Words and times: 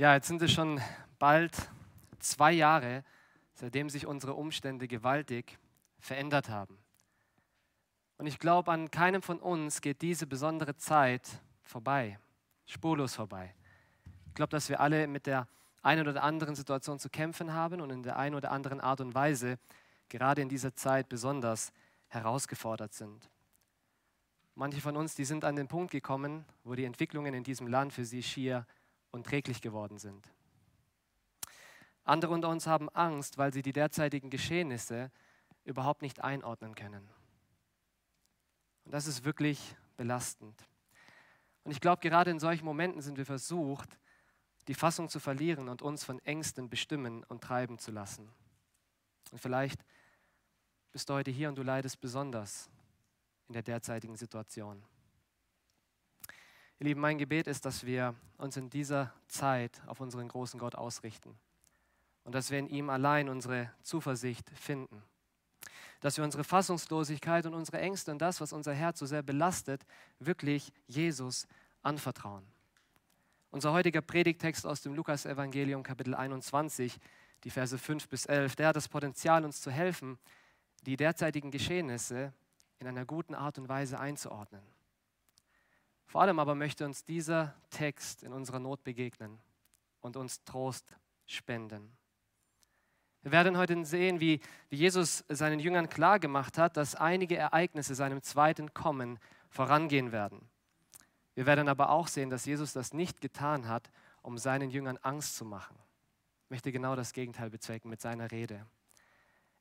Ja, 0.00 0.14
jetzt 0.14 0.28
sind 0.28 0.40
es 0.40 0.50
schon 0.50 0.80
bald 1.18 1.52
zwei 2.20 2.52
Jahre, 2.52 3.04
seitdem 3.52 3.90
sich 3.90 4.06
unsere 4.06 4.32
Umstände 4.32 4.88
gewaltig 4.88 5.58
verändert 5.98 6.48
haben. 6.48 6.78
Und 8.16 8.26
ich 8.26 8.38
glaube, 8.38 8.72
an 8.72 8.90
keinem 8.90 9.20
von 9.20 9.38
uns 9.38 9.82
geht 9.82 10.00
diese 10.00 10.26
besondere 10.26 10.74
Zeit 10.74 11.28
vorbei, 11.62 12.18
spurlos 12.64 13.14
vorbei. 13.14 13.54
Ich 14.28 14.32
glaube, 14.32 14.52
dass 14.52 14.70
wir 14.70 14.80
alle 14.80 15.06
mit 15.06 15.26
der 15.26 15.46
einen 15.82 16.08
oder 16.08 16.22
anderen 16.22 16.54
Situation 16.54 16.98
zu 16.98 17.10
kämpfen 17.10 17.52
haben 17.52 17.82
und 17.82 17.90
in 17.90 18.02
der 18.02 18.16
einen 18.16 18.36
oder 18.36 18.52
anderen 18.52 18.80
Art 18.80 19.02
und 19.02 19.14
Weise 19.14 19.58
gerade 20.08 20.40
in 20.40 20.48
dieser 20.48 20.74
Zeit 20.74 21.10
besonders 21.10 21.74
herausgefordert 22.08 22.94
sind. 22.94 23.28
Manche 24.54 24.80
von 24.80 24.96
uns, 24.96 25.14
die 25.14 25.26
sind 25.26 25.44
an 25.44 25.56
den 25.56 25.68
Punkt 25.68 25.90
gekommen, 25.90 26.46
wo 26.64 26.74
die 26.74 26.86
Entwicklungen 26.86 27.34
in 27.34 27.44
diesem 27.44 27.66
Land 27.66 27.92
für 27.92 28.06
sie 28.06 28.22
schier 28.22 28.66
unträglich 29.10 29.60
geworden 29.60 29.98
sind. 29.98 30.32
Andere 32.04 32.32
unter 32.32 32.48
uns 32.48 32.66
haben 32.66 32.88
Angst, 32.90 33.38
weil 33.38 33.52
sie 33.52 33.62
die 33.62 33.72
derzeitigen 33.72 34.30
Geschehnisse 34.30 35.10
überhaupt 35.64 36.02
nicht 36.02 36.24
einordnen 36.24 36.74
können. 36.74 37.08
Und 38.84 38.92
das 38.92 39.06
ist 39.06 39.24
wirklich 39.24 39.76
belastend. 39.96 40.66
Und 41.62 41.72
ich 41.72 41.80
glaube, 41.80 42.00
gerade 42.00 42.30
in 42.30 42.40
solchen 42.40 42.64
Momenten 42.64 43.02
sind 43.02 43.18
wir 43.18 43.26
versucht, 43.26 43.98
die 44.66 44.74
Fassung 44.74 45.08
zu 45.08 45.20
verlieren 45.20 45.68
und 45.68 45.82
uns 45.82 46.04
von 46.04 46.18
Ängsten 46.20 46.68
bestimmen 46.68 47.24
und 47.24 47.42
treiben 47.42 47.78
zu 47.78 47.90
lassen. 47.90 48.30
Und 49.30 49.38
vielleicht 49.38 49.84
bist 50.92 51.08
du 51.08 51.14
heute 51.14 51.30
hier 51.30 51.48
und 51.48 51.56
du 51.56 51.62
leidest 51.62 52.00
besonders 52.00 52.70
in 53.48 53.52
der 53.52 53.62
derzeitigen 53.62 54.16
Situation. 54.16 54.82
Ihr 56.80 56.86
Lieben, 56.86 57.02
mein 57.02 57.18
Gebet 57.18 57.46
ist, 57.46 57.66
dass 57.66 57.84
wir 57.84 58.14
uns 58.38 58.56
in 58.56 58.70
dieser 58.70 59.12
Zeit 59.28 59.82
auf 59.86 60.00
unseren 60.00 60.28
großen 60.28 60.58
Gott 60.58 60.74
ausrichten 60.74 61.38
und 62.24 62.34
dass 62.34 62.50
wir 62.50 62.58
in 62.58 62.68
ihm 62.68 62.88
allein 62.88 63.28
unsere 63.28 63.70
Zuversicht 63.82 64.48
finden. 64.54 65.02
Dass 66.00 66.16
wir 66.16 66.24
unsere 66.24 66.42
Fassungslosigkeit 66.42 67.44
und 67.44 67.52
unsere 67.52 67.80
Ängste 67.80 68.10
und 68.10 68.22
das, 68.22 68.40
was 68.40 68.54
unser 68.54 68.72
Herz 68.72 68.98
so 68.98 69.04
sehr 69.04 69.22
belastet, 69.22 69.84
wirklich 70.20 70.72
Jesus 70.86 71.46
anvertrauen. 71.82 72.46
Unser 73.50 73.72
heutiger 73.72 74.00
Predigtext 74.00 74.66
aus 74.66 74.80
dem 74.80 74.94
Lukas-Evangelium, 74.94 75.82
Kapitel 75.82 76.14
21, 76.14 76.98
die 77.44 77.50
Verse 77.50 77.76
5 77.76 78.08
bis 78.08 78.24
11, 78.24 78.56
der 78.56 78.68
hat 78.68 78.76
das 78.76 78.88
Potenzial, 78.88 79.44
uns 79.44 79.60
zu 79.60 79.70
helfen, 79.70 80.18
die 80.86 80.96
derzeitigen 80.96 81.50
Geschehnisse 81.50 82.32
in 82.78 82.86
einer 82.86 83.04
guten 83.04 83.34
Art 83.34 83.58
und 83.58 83.68
Weise 83.68 84.00
einzuordnen. 84.00 84.62
Vor 86.10 86.22
allem 86.22 86.40
aber 86.40 86.56
möchte 86.56 86.84
uns 86.84 87.04
dieser 87.04 87.54
Text 87.70 88.24
in 88.24 88.32
unserer 88.32 88.58
Not 88.58 88.82
begegnen 88.82 89.38
und 90.00 90.16
uns 90.16 90.42
Trost 90.42 90.96
spenden. 91.24 91.96
Wir 93.22 93.30
werden 93.30 93.56
heute 93.56 93.84
sehen, 93.84 94.18
wie, 94.18 94.40
Jesus 94.70 95.24
seinen 95.28 95.60
Jüngern 95.60 95.88
klargemacht 95.88 96.58
hat, 96.58 96.76
dass 96.76 96.96
einige 96.96 97.36
Ereignisse 97.36 97.94
seinem 97.94 98.22
zweiten 98.22 98.74
Kommen 98.74 99.20
vorangehen 99.50 100.10
werden. 100.10 100.48
Wir 101.36 101.46
werden 101.46 101.68
aber 101.68 101.90
auch 101.90 102.08
sehen, 102.08 102.28
dass 102.28 102.44
Jesus 102.44 102.72
das 102.72 102.92
nicht 102.92 103.20
getan 103.20 103.68
hat, 103.68 103.88
um 104.20 104.36
seinen 104.36 104.70
Jüngern 104.70 104.96
Angst 105.02 105.36
zu 105.36 105.44
machen. 105.44 105.78
Ich 106.46 106.50
möchte 106.50 106.72
genau 106.72 106.96
das 106.96 107.12
Gegenteil 107.12 107.50
bezwecken 107.50 107.88
mit 107.88 108.00
seiner 108.00 108.32
Rede. 108.32 108.66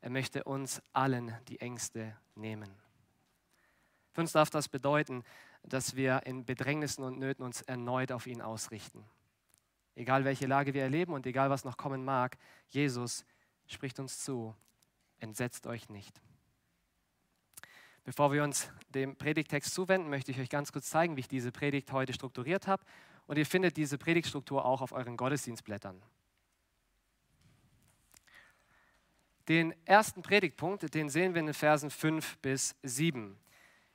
Er 0.02 0.10
möchte 0.10 0.46
uns 0.46 0.82
allen 0.94 1.32
die 1.48 1.62
Ängste 1.62 2.18
nehmen. 2.34 2.76
Für 4.14 4.22
uns 4.22 4.32
darf 4.32 4.50
das 4.50 4.68
bedeuten, 4.68 5.24
dass 5.64 5.96
wir 5.96 6.24
in 6.26 6.46
Bedrängnissen 6.46 7.04
und 7.04 7.20
Nöten 7.20 7.44
uns 7.44 7.62
erneut 7.62 8.12
auf 8.12 8.28
ihn 8.28 8.42
ausrichten. 8.42 9.06
Egal 9.96 10.24
welche 10.26 10.48
Lage 10.48 10.74
wir 10.74 10.84
erleben 10.84 11.14
und 11.14 11.26
egal 11.26 11.50
was 11.50 11.66
noch 11.66 11.78
kommen 11.78 12.06
mag, 12.06 12.38
Jesus 12.70 13.26
spricht 13.68 14.00
uns 14.00 14.20
zu, 14.20 14.56
entsetzt 15.20 15.68
euch 15.68 15.90
nicht. 15.90 16.22
Bevor 18.04 18.32
wir 18.32 18.44
uns 18.44 18.72
dem 18.90 19.16
Predigtext 19.18 19.74
zuwenden, 19.74 20.10
möchte 20.10 20.32
ich 20.32 20.40
euch 20.40 20.50
ganz 20.50 20.72
kurz 20.72 20.90
zeigen, 20.90 21.16
wie 21.16 21.20
ich 21.20 21.28
diese 21.28 21.52
Predigt 21.52 21.92
heute 21.92 22.14
strukturiert 22.14 22.66
habe. 22.66 22.84
Und 23.28 23.38
ihr 23.38 23.46
findet 23.46 23.78
diese 23.78 24.00
Predigtstruktur 24.00 24.66
auch 24.66 24.82
auf 24.82 24.92
euren 24.92 25.16
Gottesdienstblättern. 25.16 26.02
Den 29.48 29.76
ersten 29.86 30.22
Predigtpunkt, 30.22 30.94
den 30.94 31.10
sehen 31.10 31.34
wir 31.34 31.40
in 31.40 31.48
den 31.48 31.54
Versen 31.54 31.92
5 31.92 32.38
bis 32.38 32.76
7. 32.84 33.38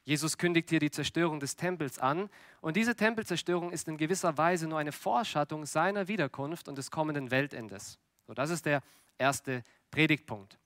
Jesus 0.04 0.36
kündigt 0.36 0.68
hier 0.68 0.80
die 0.80 0.90
Zerstörung 0.90 1.40
des 1.40 1.56
Tempels 1.56 1.98
an. 1.98 2.28
Und 2.60 2.76
diese 2.76 2.94
Tempelzerstörung 2.94 3.70
ist 3.70 3.88
in 3.88 3.96
gewisser 3.96 4.36
Weise 4.36 4.68
nur 4.68 4.78
eine 4.78 4.92
Vorschattung 4.92 5.64
seiner 5.64 6.08
Wiederkunft 6.08 6.68
und 6.68 6.76
des 6.76 6.90
kommenden 6.90 7.30
Weltendes. 7.30 7.98
So, 8.26 8.34
das 8.34 8.50
ist 8.50 8.66
der 8.66 8.82
erste 9.18 9.62
Predigtpunkt. 9.90 10.58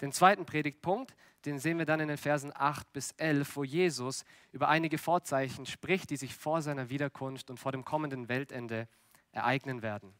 Den 0.00 0.12
zweiten 0.12 0.46
Predigtpunkt, 0.46 1.14
den 1.44 1.58
sehen 1.58 1.78
wir 1.78 1.86
dann 1.86 2.00
in 2.00 2.08
den 2.08 2.16
Versen 2.16 2.52
8 2.54 2.92
bis 2.92 3.12
11, 3.12 3.56
wo 3.56 3.64
Jesus 3.64 4.24
über 4.52 4.68
einige 4.68 4.98
Vorzeichen 4.98 5.66
spricht, 5.66 6.10
die 6.10 6.16
sich 6.16 6.34
vor 6.34 6.60
seiner 6.62 6.90
Wiederkunft 6.90 7.50
und 7.50 7.58
vor 7.58 7.72
dem 7.72 7.84
kommenden 7.84 8.28
Weltende 8.28 8.88
ereignen 9.32 9.82
werden. 9.82 10.14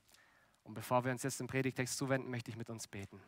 Und 0.64 0.74
bevor 0.74 1.04
wir 1.04 1.12
uns 1.12 1.22
jetzt 1.22 1.40
dem 1.40 1.46
Predigtext 1.46 1.96
zuwenden, 1.96 2.30
möchte 2.30 2.50
ich 2.50 2.56
mit 2.56 2.70
uns 2.70 2.88
beten. 2.88 3.20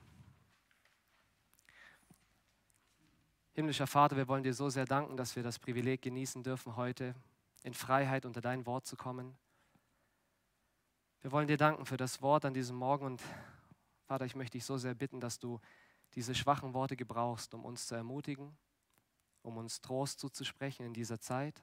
Himmlischer 3.58 3.88
Vater, 3.88 4.16
wir 4.16 4.28
wollen 4.28 4.44
dir 4.44 4.54
so 4.54 4.70
sehr 4.70 4.84
danken, 4.84 5.16
dass 5.16 5.34
wir 5.34 5.42
das 5.42 5.58
Privileg 5.58 6.00
genießen 6.00 6.44
dürfen, 6.44 6.76
heute 6.76 7.16
in 7.64 7.74
Freiheit 7.74 8.24
unter 8.24 8.40
dein 8.40 8.66
Wort 8.66 8.86
zu 8.86 8.94
kommen. 8.94 9.36
Wir 11.22 11.32
wollen 11.32 11.48
dir 11.48 11.56
danken 11.56 11.84
für 11.84 11.96
das 11.96 12.22
Wort 12.22 12.44
an 12.44 12.54
diesem 12.54 12.76
Morgen 12.76 13.04
und 13.04 13.20
Vater, 14.06 14.26
ich 14.26 14.36
möchte 14.36 14.58
dich 14.58 14.64
so 14.64 14.78
sehr 14.78 14.94
bitten, 14.94 15.18
dass 15.18 15.40
du 15.40 15.58
diese 16.14 16.36
schwachen 16.36 16.72
Worte 16.72 16.94
gebrauchst, 16.94 17.52
um 17.52 17.64
uns 17.64 17.88
zu 17.88 17.96
ermutigen, 17.96 18.56
um 19.42 19.56
uns 19.56 19.80
Trost 19.80 20.20
zuzusprechen 20.20 20.86
in 20.86 20.94
dieser 20.94 21.18
Zeit. 21.18 21.60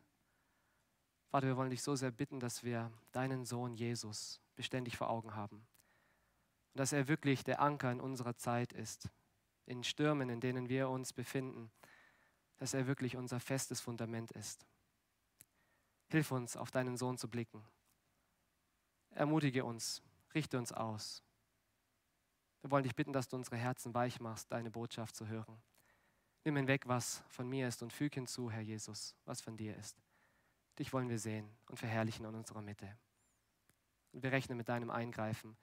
Vater, 1.29 1.47
wir 1.47 1.55
wollen 1.55 1.69
dich 1.69 1.81
so 1.81 1.95
sehr 1.95 2.11
bitten, 2.11 2.41
dass 2.41 2.65
wir 2.65 2.91
deinen 3.13 3.45
Sohn 3.45 3.73
Jesus 3.73 4.41
beständig 4.57 4.97
vor 4.97 5.09
Augen 5.09 5.33
haben 5.33 5.65
und 6.73 6.79
dass 6.79 6.91
er 6.91 7.07
wirklich 7.07 7.45
der 7.45 7.61
Anker 7.61 7.89
in 7.89 8.01
unserer 8.01 8.35
Zeit 8.35 8.73
ist, 8.73 9.07
in 9.65 9.85
Stürmen, 9.85 10.29
in 10.29 10.41
denen 10.41 10.67
wir 10.67 10.89
uns 10.89 11.13
befinden, 11.13 11.71
dass 12.57 12.73
er 12.73 12.87
wirklich 12.87 13.15
unser 13.15 13.39
festes 13.39 13.81
Fundament 13.81 14.31
ist. 14.31 14.65
Hilf 16.07 16.31
uns, 16.31 16.55
auf 16.55 16.71
deinen 16.71 16.97
Sohn 16.97 17.17
zu 17.17 17.29
blicken. 17.29 17.63
Ermutige 19.11 19.65
uns, 19.65 20.01
richte 20.33 20.57
uns 20.57 20.71
aus. 20.71 21.23
Wir 22.61 22.71
wollen 22.71 22.83
dich 22.83 22.95
bitten, 22.95 23.13
dass 23.13 23.27
du 23.27 23.35
unsere 23.35 23.57
Herzen 23.57 23.93
weich 23.93 24.19
machst, 24.19 24.51
deine 24.51 24.71
Botschaft 24.71 25.15
zu 25.15 25.27
hören. 25.27 25.61
Nimm 26.43 26.57
hinweg, 26.57 26.87
was 26.87 27.23
von 27.27 27.47
mir 27.47 27.67
ist 27.67 27.81
und 27.81 27.91
füg 27.91 28.13
hinzu, 28.13 28.51
Herr 28.51 28.61
Jesus, 28.61 29.15
was 29.25 29.41
von 29.41 29.57
dir 29.57 29.75
ist. 29.75 30.01
Dich 30.77 30.93
wollen 30.93 31.09
wir 31.09 31.19
sehen 31.19 31.49
und 31.67 31.77
verherrlichen 31.77 32.25
in 32.25 32.35
unserer 32.35 32.61
Mitte. 32.61 32.97
Und 34.11 34.23
wir 34.23 34.31
rechnen 34.31 34.57
mit 34.57 34.69
deinem 34.69 34.89
Eingreifen, 34.89 35.57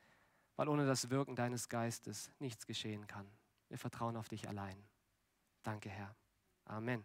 weil 0.57 0.69
ohne 0.69 0.87
das 0.87 1.11
Wirken 1.11 1.37
deines 1.37 1.69
Geistes 1.69 2.31
nichts 2.39 2.67
geschehen 2.67 3.07
kann. 3.07 3.31
Wir 3.69 3.79
vertrauen 3.79 4.17
auf 4.17 4.29
dich 4.29 4.49
allein. 4.49 4.83
Danke, 5.63 5.89
Herr. 5.89 6.15
Amen. 6.65 7.05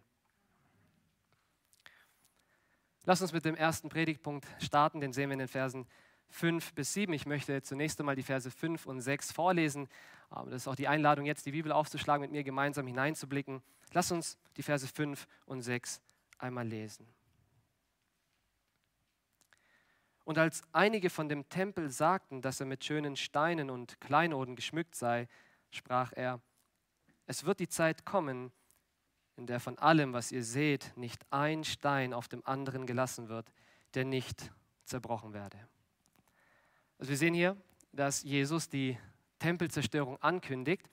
Lass 3.03 3.21
uns 3.21 3.31
mit 3.31 3.45
dem 3.45 3.55
ersten 3.55 3.89
Predigtpunkt 3.89 4.45
starten, 4.59 4.99
den 4.99 5.13
sehen 5.13 5.29
wir 5.29 5.33
in 5.33 5.39
den 5.39 5.47
Versen 5.47 5.87
5 6.29 6.73
bis 6.73 6.93
7. 6.93 7.13
Ich 7.13 7.25
möchte 7.25 7.61
zunächst 7.61 7.99
einmal 7.99 8.15
die 8.15 8.23
Verse 8.23 8.51
5 8.51 8.85
und 8.85 8.99
6 8.99 9.31
vorlesen. 9.31 9.87
Das 10.29 10.53
ist 10.53 10.67
auch 10.67 10.75
die 10.75 10.89
Einladung, 10.89 11.25
jetzt 11.25 11.45
die 11.45 11.51
Bibel 11.51 11.71
aufzuschlagen, 11.71 12.21
mit 12.21 12.31
mir 12.31 12.43
gemeinsam 12.43 12.85
hineinzublicken. 12.85 13.61
Lass 13.93 14.11
uns 14.11 14.37
die 14.57 14.63
Verse 14.63 14.85
5 14.85 15.25
und 15.45 15.61
6 15.61 16.01
einmal 16.37 16.67
lesen. 16.67 17.07
Und 20.25 20.37
als 20.37 20.61
einige 20.73 21.09
von 21.09 21.29
dem 21.29 21.47
Tempel 21.47 21.89
sagten, 21.89 22.41
dass 22.41 22.59
er 22.59 22.65
mit 22.65 22.83
schönen 22.83 23.15
Steinen 23.15 23.69
und 23.69 24.01
Kleinoden 24.01 24.57
geschmückt 24.57 24.95
sei, 24.95 25.29
sprach 25.71 26.11
er, 26.13 26.41
es 27.25 27.45
wird 27.45 27.61
die 27.61 27.69
Zeit 27.69 28.03
kommen, 28.03 28.51
in 29.37 29.47
der 29.47 29.59
von 29.59 29.77
allem, 29.77 30.13
was 30.13 30.31
ihr 30.31 30.43
seht, 30.43 30.91
nicht 30.95 31.25
ein 31.31 31.63
Stein 31.63 32.13
auf 32.13 32.27
dem 32.27 32.45
anderen 32.45 32.85
gelassen 32.85 33.29
wird, 33.29 33.51
der 33.93 34.03
nicht 34.03 34.51
zerbrochen 34.83 35.33
werde. 35.33 35.57
Also 36.99 37.11
wir 37.11 37.17
sehen 37.17 37.33
hier, 37.33 37.55
dass 37.91 38.23
Jesus 38.23 38.69
die 38.69 38.97
Tempelzerstörung 39.39 40.21
ankündigt. 40.21 40.89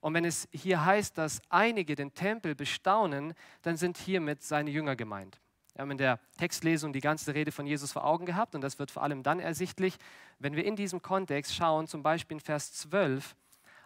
Und 0.00 0.14
wenn 0.14 0.24
es 0.24 0.48
hier 0.52 0.84
heißt, 0.84 1.16
dass 1.18 1.40
einige 1.48 1.94
den 1.94 2.14
Tempel 2.14 2.54
bestaunen, 2.54 3.34
dann 3.62 3.76
sind 3.76 3.96
hiermit 3.96 4.42
seine 4.42 4.70
Jünger 4.70 4.94
gemeint. 4.94 5.40
Wir 5.72 5.82
haben 5.82 5.90
in 5.90 5.98
der 5.98 6.20
Textlesung 6.36 6.92
die 6.92 7.00
ganze 7.00 7.34
Rede 7.34 7.52
von 7.52 7.66
Jesus 7.66 7.92
vor 7.92 8.04
Augen 8.04 8.26
gehabt 8.26 8.54
und 8.54 8.60
das 8.60 8.78
wird 8.78 8.90
vor 8.90 9.02
allem 9.02 9.22
dann 9.22 9.40
ersichtlich, 9.40 9.96
wenn 10.38 10.56
wir 10.56 10.64
in 10.64 10.76
diesem 10.76 11.02
Kontext 11.02 11.54
schauen, 11.54 11.86
zum 11.86 12.02
Beispiel 12.02 12.36
in 12.36 12.40
Vers 12.40 12.72
12, 12.74 13.36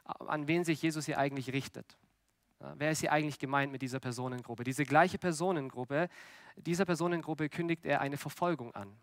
an 0.05 0.49
wen 0.49 0.65
sich 0.65 0.83
Jesus 0.83 1.07
hier 1.07 1.19
eigentlich 1.19 1.53
richtet. 1.53 1.97
Wer 2.77 2.91
ist 2.91 3.01
hier 3.01 3.13
eigentlich 3.13 3.39
gemeint 3.39 3.73
mit 3.73 3.83
dieser 3.83 4.01
Personengruppe? 4.01 4.65
Diese 4.65 4.85
gleiche 4.85 5.19
Personengruppe, 5.19 6.09
dieser 6.57 6.85
Personengruppe 6.85 7.49
kündigt 7.49 7.85
er 7.85 8.01
eine 8.01 8.17
Verfolgung 8.17 8.75
an. 8.75 8.97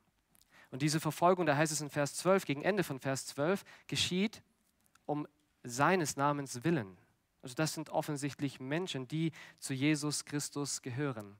Und 0.71 0.81
diese 0.81 0.99
Verfolgung, 0.99 1.45
da 1.45 1.57
heißt 1.57 1.71
es 1.71 1.81
in 1.81 1.89
Vers 1.89 2.15
12, 2.15 2.45
gegen 2.45 2.61
Ende 2.61 2.83
von 2.83 2.99
Vers 2.99 3.25
12, 3.27 3.63
geschieht 3.87 4.41
um 5.05 5.27
seines 5.63 6.15
Namens 6.15 6.63
willen. 6.63 6.97
Also 7.41 7.55
das 7.55 7.73
sind 7.73 7.89
offensichtlich 7.89 8.59
Menschen, 8.59 9.07
die 9.07 9.31
zu 9.59 9.73
Jesus 9.73 10.25
Christus 10.25 10.81
gehören. 10.81 11.37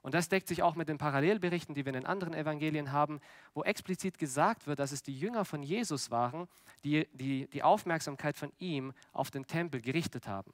Und 0.00 0.14
das 0.14 0.28
deckt 0.28 0.46
sich 0.46 0.62
auch 0.62 0.76
mit 0.76 0.88
den 0.88 0.96
Parallelberichten, 0.96 1.74
die 1.74 1.84
wir 1.84 1.90
in 1.90 2.00
den 2.00 2.06
anderen 2.06 2.34
Evangelien 2.34 2.92
haben, 2.92 3.20
wo 3.52 3.64
explizit 3.64 4.18
gesagt 4.18 4.66
wird, 4.66 4.78
dass 4.78 4.92
es 4.92 5.02
die 5.02 5.18
Jünger 5.18 5.44
von 5.44 5.62
Jesus 5.62 6.10
waren, 6.10 6.48
die 6.84 7.08
die, 7.12 7.48
die 7.48 7.62
Aufmerksamkeit 7.62 8.38
von 8.38 8.52
ihm 8.58 8.92
auf 9.12 9.30
den 9.30 9.46
Tempel 9.46 9.80
gerichtet 9.80 10.28
haben. 10.28 10.52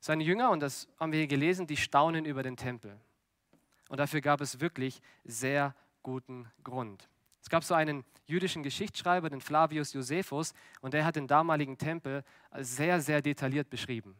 Seine 0.00 0.24
Jünger, 0.24 0.50
und 0.50 0.60
das 0.60 0.88
haben 0.98 1.12
wir 1.12 1.18
hier 1.18 1.26
gelesen, 1.26 1.66
die 1.66 1.76
staunen 1.76 2.24
über 2.24 2.42
den 2.42 2.56
Tempel. 2.56 2.96
Und 3.88 3.98
dafür 3.98 4.20
gab 4.20 4.40
es 4.40 4.60
wirklich 4.60 5.00
sehr 5.24 5.74
guten 6.02 6.50
Grund. 6.62 7.08
Es 7.42 7.48
gab 7.48 7.64
so 7.64 7.74
einen 7.74 8.04
jüdischen 8.26 8.62
Geschichtsschreiber, 8.62 9.30
den 9.30 9.40
Flavius 9.40 9.92
Josephus, 9.92 10.52
und 10.80 10.94
der 10.94 11.04
hat 11.04 11.16
den 11.16 11.28
damaligen 11.28 11.78
Tempel 11.78 12.24
sehr, 12.58 13.00
sehr 13.00 13.22
detailliert 13.22 13.70
beschrieben. 13.70 14.16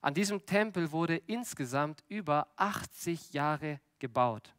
An 0.00 0.14
diesem 0.14 0.46
Tempel 0.46 0.92
wurde 0.92 1.16
insgesamt 1.26 2.04
über 2.08 2.46
80 2.56 3.32
Jahre 3.32 3.80
gebaut. 3.98 4.54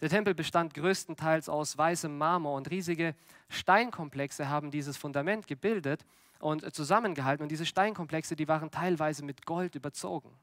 Der 0.00 0.08
Tempel 0.08 0.34
bestand 0.34 0.74
größtenteils 0.74 1.48
aus 1.48 1.76
weißem 1.76 2.16
Marmor 2.16 2.56
und 2.56 2.70
riesige 2.70 3.14
Steinkomplexe 3.48 4.48
haben 4.48 4.70
dieses 4.70 4.96
Fundament 4.96 5.46
gebildet 5.46 6.04
und 6.40 6.74
zusammengehalten. 6.74 7.42
Und 7.42 7.50
diese 7.50 7.66
Steinkomplexe, 7.66 8.36
die 8.36 8.48
waren 8.48 8.70
teilweise 8.70 9.24
mit 9.24 9.46
Gold 9.46 9.74
überzogen. 9.74 10.36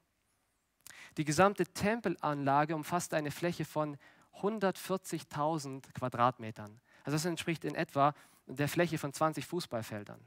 Die 1.16 1.24
gesamte 1.24 1.64
Tempelanlage 1.66 2.74
umfasste 2.74 3.16
eine 3.16 3.30
Fläche 3.30 3.64
von 3.64 3.96
140.000 4.40 5.92
Quadratmetern. 5.92 6.80
Also 7.04 7.16
das 7.16 7.24
entspricht 7.24 7.64
in 7.64 7.74
etwa 7.74 8.14
der 8.46 8.68
Fläche 8.68 8.98
von 8.98 9.12
20 9.12 9.46
Fußballfeldern. 9.46 10.20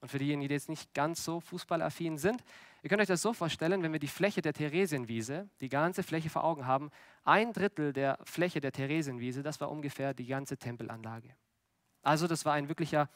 Und 0.00 0.08
für 0.08 0.18
diejenigen, 0.18 0.48
die 0.48 0.54
jetzt 0.54 0.68
nicht 0.68 0.92
ganz 0.94 1.24
so 1.24 1.40
fußballaffin 1.40 2.18
sind, 2.18 2.44
ihr 2.82 2.88
könnt 2.88 3.00
euch 3.00 3.08
das 3.08 3.22
so 3.22 3.32
vorstellen, 3.32 3.82
wenn 3.82 3.92
wir 3.92 3.98
die 3.98 4.08
Fläche 4.08 4.42
der 4.42 4.52
Theresienwiese, 4.52 5.48
die 5.60 5.68
ganze 5.68 6.02
Fläche 6.02 6.30
vor 6.30 6.44
Augen 6.44 6.66
haben, 6.66 6.90
ein 7.24 7.52
Drittel 7.52 7.92
der 7.92 8.18
Fläche 8.24 8.60
der 8.60 8.72
Theresienwiese, 8.72 9.42
das 9.42 9.60
war 9.60 9.70
ungefähr 9.70 10.14
die 10.14 10.26
ganze 10.26 10.58
Tempelanlage. 10.58 11.34
Also 12.02 12.26
das 12.26 12.44
war 12.44 12.52
ein 12.52 12.68
wirklicher 12.68 13.08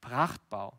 Prachtbau. 0.00 0.78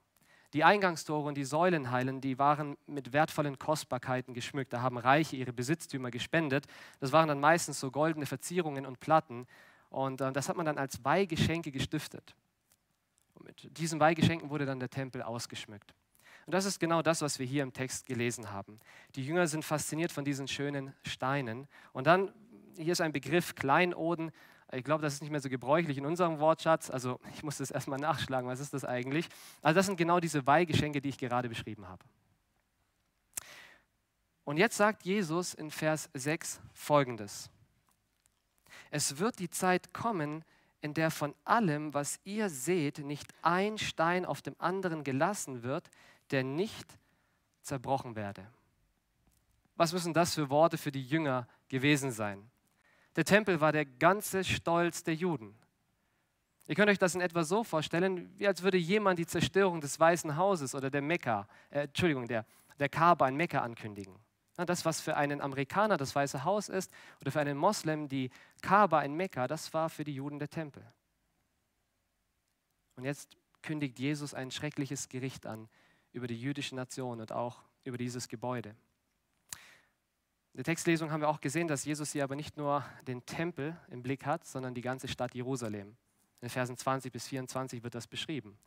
Die 0.54 0.64
Eingangstore 0.64 1.28
und 1.28 1.36
die 1.36 1.44
Säulenheilen, 1.44 2.22
die 2.22 2.40
waren 2.40 2.76
mit 2.88 3.14
wertvollen 3.14 3.60
Kostbarkeiten 3.60 4.34
geschmückt. 4.34 4.74
Da 4.74 4.82
haben 4.82 4.98
Reiche 4.98 5.36
ihre 5.36 5.54
Besitztümer 5.54 6.10
gespendet. 6.10 6.66
Das 7.00 7.12
waren 7.12 7.28
dann 7.28 7.40
meistens 7.40 7.80
so 7.80 7.92
goldene 7.92 8.26
Verzierungen 8.26 8.86
und 8.88 9.00
Platten. 9.00 9.46
Und 9.90 10.22
äh, 10.22 10.32
das 10.32 10.50
hat 10.50 10.58
man 10.58 10.66
dann 10.66 10.80
als 10.80 11.04
Weihgeschenke 11.04 11.72
gestiftet. 11.72 12.36
Und 13.36 13.46
mit 13.46 13.78
diesen 13.78 14.00
Weihgeschenken 14.00 14.50
wurde 14.50 14.66
dann 14.66 14.80
der 14.80 14.90
Tempel 14.90 15.22
ausgeschmückt. 15.22 15.94
Und 16.48 16.54
das 16.54 16.66
ist 16.66 16.80
genau 16.80 17.04
das, 17.04 17.22
was 17.22 17.38
wir 17.38 17.46
hier 17.46 17.62
im 17.62 17.74
Text 17.74 18.08
gelesen 18.08 18.52
haben. 18.52 18.80
Die 19.16 19.24
Jünger 19.24 19.46
sind 19.46 19.64
fasziniert 19.64 20.12
von 20.12 20.26
diesen 20.26 20.48
schönen 20.48 20.96
Steinen. 21.04 21.68
Und 21.94 22.08
dann, 22.08 22.34
hier 22.76 22.92
ist 22.92 23.02
ein 23.02 23.12
Begriff 23.12 23.54
Kleinoden. 23.54 24.32
Ich 24.72 24.84
glaube, 24.84 25.02
das 25.02 25.16
ist 25.16 25.22
nicht 25.22 25.32
mehr 25.32 25.42
so 25.42 25.50
gebräuchlich 25.50 25.98
in 25.98 26.06
unserem 26.06 26.40
Wortschatz. 26.40 26.90
Also 26.90 27.20
ich 27.34 27.44
muss 27.44 27.58
das 27.58 27.72
erstmal 27.72 28.00
nachschlagen. 28.00 28.48
Was 28.48 28.60
ist 28.60 28.74
das 28.74 28.86
eigentlich? 28.86 29.28
Also 29.62 29.76
das 29.78 29.88
sind 29.88 29.98
genau 29.98 30.20
diese 30.20 30.46
Weihgeschenke, 30.46 31.02
die 31.02 31.10
ich 31.10 31.18
gerade 31.18 31.50
beschrieben 31.50 31.88
habe. 31.88 32.04
Und 34.44 34.58
jetzt 34.58 34.78
sagt 34.78 35.04
Jesus 35.04 35.54
in 35.54 35.72
Vers 35.72 36.10
6 36.14 36.60
folgendes. 36.74 37.50
Es 38.92 39.18
wird 39.18 39.40
die 39.40 39.50
Zeit 39.50 39.94
kommen, 39.94 40.44
in 40.82 40.94
der 40.94 41.12
von 41.12 41.36
allem, 41.46 41.94
was 41.94 42.20
ihr 42.24 42.50
seht, 42.50 43.00
nicht 43.00 43.28
ein 43.42 43.78
Stein 43.78 44.26
auf 44.26 44.42
dem 44.42 44.56
anderen 44.60 45.04
gelassen 45.04 45.64
wird, 45.64 45.90
der 46.32 46.44
nicht 46.44 46.98
zerbrochen 47.62 48.16
werde. 48.16 48.48
Was 49.76 49.94
müssen 49.94 50.14
das 50.14 50.36
für 50.36 50.50
Worte 50.50 50.78
für 50.78 50.92
die 50.92 51.04
Jünger 51.04 51.48
gewesen 51.68 52.12
sein? 52.12 52.50
Der 53.16 53.26
Tempel 53.26 53.60
war 53.60 53.72
der 53.72 53.86
ganze 53.86 54.44
Stolz 54.44 55.04
der 55.04 55.16
Juden. 55.16 55.58
Ihr 56.68 56.76
könnt 56.76 56.90
euch 56.90 57.00
das 57.00 57.16
in 57.16 57.22
etwa 57.22 57.44
so 57.44 57.64
vorstellen, 57.64 58.32
wie 58.38 58.48
als 58.48 58.62
würde 58.62 58.78
jemand 58.78 59.18
die 59.18 59.26
Zerstörung 59.26 59.82
des 59.82 60.00
Weißen 60.00 60.38
Hauses 60.38 60.76
oder 60.76 60.92
der 60.92 61.02
Mekka, 61.02 61.48
äh, 61.72 61.86
Entschuldigung, 61.86 62.28
der, 62.28 62.46
der 62.78 62.90
Kaaba 62.90 63.28
in 63.28 63.36
Mekka 63.36 63.62
ankündigen. 63.62 64.16
Das, 64.56 64.84
was 64.84 65.00
für 65.00 65.16
einen 65.16 65.42
Amerikaner 65.42 65.96
das 65.96 66.14
Weiße 66.14 66.44
Haus 66.44 66.70
ist 66.70 66.92
oder 67.22 67.32
für 67.32 67.40
einen 67.40 67.58
Moslem 67.58 68.10
die 68.10 68.30
Kaaba 68.62 69.02
in 69.04 69.16
Mekka, 69.16 69.48
das 69.48 69.74
war 69.74 69.90
für 69.90 70.04
die 70.04 70.14
Juden 70.14 70.38
der 70.38 70.50
Tempel. 70.50 70.86
Und 72.98 73.06
jetzt 73.06 73.38
kündigt 73.62 73.98
Jesus 73.98 74.34
ein 74.34 74.52
schreckliches 74.52 75.08
Gericht 75.08 75.46
an 75.46 75.70
über 76.12 76.28
die 76.28 76.40
jüdische 76.40 76.76
Nation 76.76 77.22
und 77.22 77.32
auch 77.32 77.64
über 77.84 77.98
dieses 77.98 78.28
Gebäude. 78.28 78.76
In 80.60 80.64
der 80.64 80.74
Textlesung 80.74 81.10
haben 81.10 81.22
wir 81.22 81.30
auch 81.30 81.40
gesehen, 81.40 81.70
dass 81.70 81.86
Jesus 81.86 82.12
hier 82.12 82.26
aber 82.26 82.36
nicht 82.36 82.58
nur 82.58 82.84
den 83.08 83.26
Tempel 83.26 83.78
im 83.88 84.04
Blick 84.04 84.26
hat, 84.26 84.46
sondern 84.46 84.74
die 84.74 84.82
ganze 84.82 85.08
Stadt 85.08 85.34
Jerusalem. 85.34 85.96
In 86.42 86.50
Versen 86.50 86.76
20 86.76 87.14
bis 87.14 87.30
24 87.30 87.82
wird 87.82 87.96
das 87.96 88.08
beschrieben. 88.08 88.58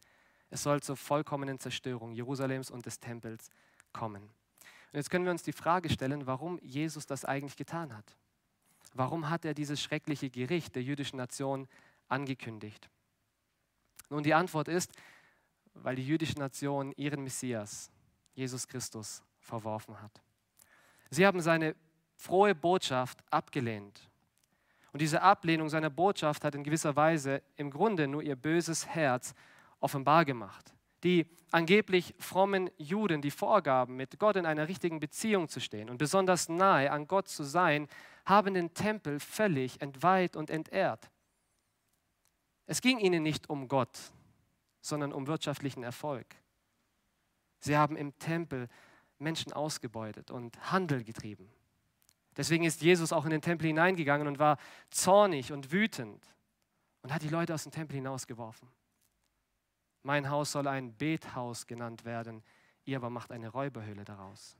Es 0.49 0.63
soll 0.63 0.83
zur 0.83 0.97
vollkommenen 0.97 1.59
Zerstörung 1.59 2.15
Jerusalems 2.15 2.71
und 2.71 2.87
des 2.87 2.99
Tempels 2.99 3.51
kommen. 3.93 4.23
Und 4.23 4.95
jetzt 4.95 5.11
können 5.11 5.27
wir 5.27 5.33
uns 5.33 5.43
die 5.43 5.53
Frage 5.53 5.91
stellen, 5.91 6.27
warum 6.27 6.59
Jesus 6.63 7.05
das 7.05 7.27
eigentlich 7.27 7.57
getan 7.57 7.95
hat. 7.95 8.17
Warum 8.95 9.29
hat 9.29 9.45
er 9.45 9.53
dieses 9.53 9.83
schreckliche 9.83 10.31
Gericht 10.31 10.75
der 10.75 10.83
jüdischen 10.83 11.19
Nation 11.19 11.69
angekündigt? 12.09 12.89
Nun, 14.09 14.23
die 14.23 14.33
Antwort 14.33 14.69
ist, 14.69 14.93
weil 15.75 15.97
die 15.97 16.07
jüdische 16.07 16.39
Nation 16.39 16.93
ihren 16.97 17.23
Messias, 17.23 17.91
Jesus 18.33 18.67
Christus, 18.67 19.23
verworfen 19.41 20.01
hat. 20.01 20.23
Sie 21.13 21.27
haben 21.27 21.43
seine 21.43 21.77
frohe 22.17 22.55
Botschaft 22.55 23.23
abgelehnt. 23.31 24.09
Und 24.93 25.03
diese 25.03 25.21
Ablehnung 25.21 25.69
seiner 25.69 25.91
Botschaft 25.91 26.43
hat 26.43 26.55
in 26.55 26.65
gewisser 26.65 26.97
Weise 26.97 27.43
im 27.57 27.71
Grunde 27.71 28.09
nur 28.09 28.23
ihr 28.23 28.35
böses 28.35 28.87
Herz 28.87 29.35
offenbar 29.79 30.25
gemacht. 30.25 30.73
Die 31.05 31.27
angeblich 31.51 32.15
frommen 32.19 32.71
Juden, 32.79 33.21
die 33.21 33.31
vorgaben, 33.31 33.95
mit 33.95 34.19
Gott 34.19 34.37
in 34.37 34.47
einer 34.47 34.69
richtigen 34.69 35.01
Beziehung 35.01 35.49
zu 35.49 35.61
stehen 35.61 35.91
und 35.91 35.99
besonders 35.99 36.49
nahe 36.49 36.91
an 36.91 37.07
Gott 37.07 37.29
zu 37.29 37.43
sein, 37.43 37.89
haben 38.25 38.55
den 38.55 38.73
Tempel 38.73 39.21
völlig 39.21 39.83
entweiht 39.83 40.35
und 40.35 40.49
entehrt. 40.49 41.11
Es 42.65 42.81
ging 42.81 42.99
ihnen 42.99 43.23
nicht 43.23 43.51
um 43.51 43.69
Gott, 43.69 43.99
sondern 44.81 45.13
um 45.13 45.27
wirtschaftlichen 45.27 45.83
Erfolg. 45.83 46.27
Sie 47.59 47.77
haben 47.77 47.97
im 47.97 48.19
Tempel 48.19 48.71
Menschen 49.23 49.53
ausgebeutet 49.53 50.31
und 50.31 50.73
Handel 50.73 51.05
getrieben. 51.05 51.49
Deswegen 52.37 52.65
ist 52.65 52.83
Jesus 52.83 53.13
auch 53.13 53.25
in 53.25 53.31
den 53.31 53.43
Tempel 53.43 53.67
hineingegangen 53.67 54.27
und 54.27 54.39
war 54.39 54.59
zornig 54.91 55.53
und 55.53 55.73
wütend 55.73 56.25
und 57.03 57.13
hat 57.13 57.23
die 57.23 57.29
Leute 57.29 57.55
aus 57.55 57.65
dem 57.65 57.73
Tempel 57.73 57.97
hinausgeworfen. 57.97 58.69
Mein 60.03 60.31
Haus 60.31 60.53
soll 60.53 60.67
ein 60.67 60.97
Bethaus 60.97 61.67
genannt 61.67 62.05
werden, 62.05 62.43
ihr 62.85 62.97
aber 62.97 63.11
macht 63.11 63.31
eine 63.31 63.49
Räuberhöhle 63.49 64.05
daraus. 64.05 64.57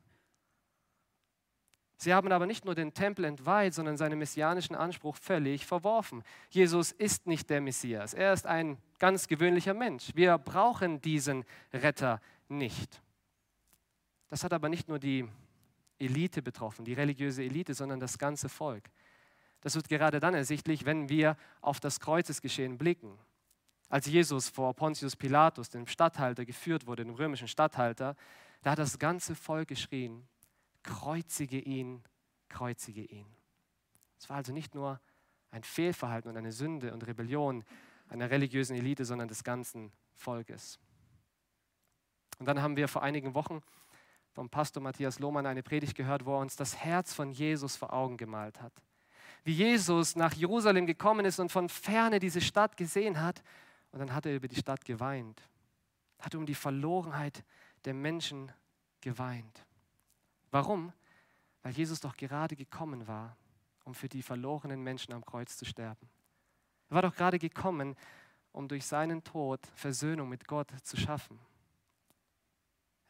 Sie 1.97 2.13
haben 2.13 2.33
aber 2.33 2.47
nicht 2.47 2.65
nur 2.65 2.75
den 2.75 2.95
Tempel 2.95 3.25
entweiht, 3.25 3.75
sondern 3.75 3.97
seinen 3.97 4.19
messianischen 4.19 4.75
Anspruch 4.75 5.17
völlig 5.17 5.65
verworfen. 5.67 6.25
Jesus 6.51 6.91
ist 6.91 7.29
nicht 7.29 7.49
der 7.49 7.61
Messias, 7.61 8.13
er 8.13 8.33
ist 8.33 8.47
ein 8.47 8.77
ganz 8.99 9.29
gewöhnlicher 9.29 9.73
Mensch. 9.73 10.11
Wir 10.15 10.37
brauchen 10.37 11.01
diesen 11.01 11.45
Retter 11.73 12.21
nicht. 12.49 13.01
Das 14.33 14.45
hat 14.45 14.55
aber 14.55 14.71
nicht 14.71 14.89
nur 14.89 14.99
die 14.99 15.29
Elite 15.99 16.41
betroffen, 16.41 16.87
die 16.87 16.95
religiöse 16.95 17.45
Elite, 17.45 17.75
sondern 17.75 18.01
das 18.01 18.17
ganze 18.17 18.49
Volk. 18.49 18.89
Das 19.61 19.75
wird 19.75 19.91
gerade 19.91 20.21
dann 20.21 20.33
ersichtlich, 20.33 20.87
wenn 20.87 21.11
wir 21.11 21.37
auf 21.61 21.81
das 21.81 22.01
Kreuzesgeschehen 22.01 22.79
blicken. 22.79 23.19
Als 23.91 24.07
Jesus 24.07 24.49
vor 24.49 24.73
Pontius 24.73 25.17
Pilatus, 25.17 25.69
dem 25.69 25.87
Statthalter, 25.87 26.47
geführt 26.47 26.87
wurde, 26.87 27.05
dem 27.05 27.15
römischen 27.15 27.47
Statthalter, 27.47 28.17
da 28.63 28.71
hat 28.71 28.79
das 28.79 28.99
ganze 28.99 29.35
Volk 29.35 29.69
geschrien, 29.69 30.27
kreuzige 30.83 31.59
ihn, 31.59 32.03
kreuzige 32.49 33.05
ihn. 33.05 33.27
Es 34.19 34.31
war 34.31 34.37
also 34.39 34.55
nicht 34.55 34.75
nur 34.75 34.99
ein 35.51 35.63
Fehlverhalten 35.63 36.31
und 36.31 36.39
eine 36.39 36.53
Sünde 36.53 36.95
und 36.95 37.07
Rebellion 37.07 37.65
einer 38.09 38.31
religiösen 38.31 38.77
Elite, 38.77 39.05
sondern 39.05 39.29
des 39.29 39.45
ganzen 39.45 39.93
Volkes. 40.15 40.79
Und 42.39 42.47
dann 42.47 42.63
haben 42.63 42.77
wir 42.77 42.89
vor 42.89 43.03
einigen 43.03 43.35
Wochen 43.35 43.61
vom 44.33 44.49
Pastor 44.49 44.83
Matthias 44.83 45.19
Lohmann 45.19 45.47
eine 45.47 45.63
Predigt 45.63 45.95
gehört, 45.95 46.25
wo 46.25 46.35
er 46.35 46.41
uns 46.41 46.57
das 46.57 46.77
Herz 46.77 47.13
von 47.13 47.31
Jesus 47.33 47.77
vor 47.77 47.93
Augen 47.93 48.17
gemalt 48.17 48.61
hat. 48.63 48.73
Wie 49.45 49.53
Jesus 49.53 50.17
nach 50.17 50.33
Jerusalem 50.33 50.87
gekommen 50.87 51.27
ist 51.27 51.39
und 51.39 51.51
von 51.51 51.69
ferne 51.69 52.19
diese 52.19 52.41
Stadt 52.41 52.77
gesehen 52.77 53.21
hat 53.21 53.43
und 53.91 53.99
dann 53.99 54.15
hat 54.15 54.25
er 54.27 54.35
über 54.35 54.49
die 54.49 54.57
Stadt 54.57 54.85
geweint, 54.85 55.43
hat 56.19 56.35
um 56.35 56.47
die 56.47 56.55
Verlorenheit 56.55 57.45
der 57.85 57.95
Menschen 57.95 58.51
geweint. 59.01 59.67
Warum? 60.51 60.93
Weil 61.63 61.73
Jesus 61.73 62.01
doch 62.01 62.17
gerade 62.17 62.57
gekommen 62.57 63.07
war, 63.07 63.37
um 63.85 63.95
für 63.95 64.09
die 64.09 64.23
verlorenen 64.23 64.83
Menschen 64.83 65.13
am 65.13 65.25
Kreuz 65.25 65.57
zu 65.57 65.65
sterben. 65.65 66.09
Er 66.89 66.95
war 66.95 67.03
doch 67.03 67.15
gerade 67.15 67.39
gekommen, 67.39 67.97
um 68.53 68.69
durch 68.69 68.87
seinen 68.87 69.25
Tod 69.25 69.61
Versöhnung 69.75 70.29
mit 70.29 70.47
Gott 70.47 70.71
zu 70.83 70.97
schaffen. 70.97 71.39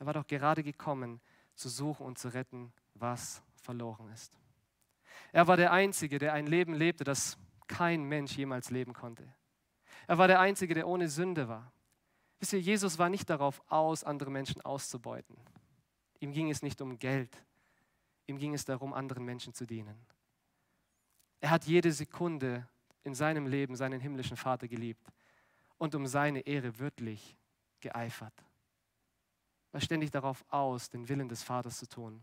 Er 0.03 0.07
war 0.07 0.15
doch 0.15 0.27
gerade 0.27 0.65
gekommen, 0.65 1.21
zu 1.55 1.69
suchen 1.69 2.05
und 2.05 2.19
zu 2.19 2.35
retten, 2.35 2.73
was 2.95 3.41
verloren 3.55 4.11
ist. 4.11 4.37
Er 5.31 5.47
war 5.47 5.57
der 5.57 5.71
Einzige, 5.71 6.19
der 6.19 6.33
ein 6.33 6.49
Leben 6.49 6.75
lebte, 6.75 7.05
das 7.05 7.39
kein 7.69 8.03
Mensch 8.03 8.37
jemals 8.37 8.71
leben 8.71 8.95
konnte. 8.95 9.33
Er 10.09 10.19
war 10.19 10.27
der 10.27 10.41
Einzige, 10.41 10.75
der 10.75 10.89
ohne 10.89 11.09
Sünde 11.09 11.47
war. 11.47 11.71
Wisst 12.41 12.53
ihr, 12.53 12.61
Jesus 12.61 12.99
war 12.99 13.11
nicht 13.11 13.31
darauf 13.31 13.63
aus, 13.71 14.03
andere 14.03 14.33
Menschen 14.33 14.61
auszubeuten. 14.63 15.37
Ihm 16.19 16.33
ging 16.33 16.51
es 16.51 16.63
nicht 16.63 16.81
um 16.83 16.99
Geld. 16.99 17.41
Ihm 18.27 18.39
ging 18.39 18.55
es 18.55 18.65
darum, 18.65 18.95
anderen 18.95 19.25
Menschen 19.25 19.55
zu 19.55 19.67
dienen. 19.67 20.05
Er 21.39 21.51
hat 21.51 21.63
jede 21.67 21.93
Sekunde 21.93 22.67
in 23.05 23.15
seinem 23.15 23.47
Leben 23.47 23.77
seinen 23.77 24.01
himmlischen 24.01 24.37
Vater 24.37 24.67
geliebt 24.67 25.07
und 25.79 25.95
um 25.95 26.09
seine 26.09 26.41
Ehre 26.41 26.81
wirklich 26.81 27.37
geeifert. 27.79 28.35
War 29.73 29.81
ständig 29.81 30.11
darauf 30.11 30.45
aus, 30.51 30.91
den 30.91 31.09
Willen 31.09 31.29
des 31.29 31.43
Vaters 31.43 31.79
zu 31.79 31.89
tun. 31.89 32.23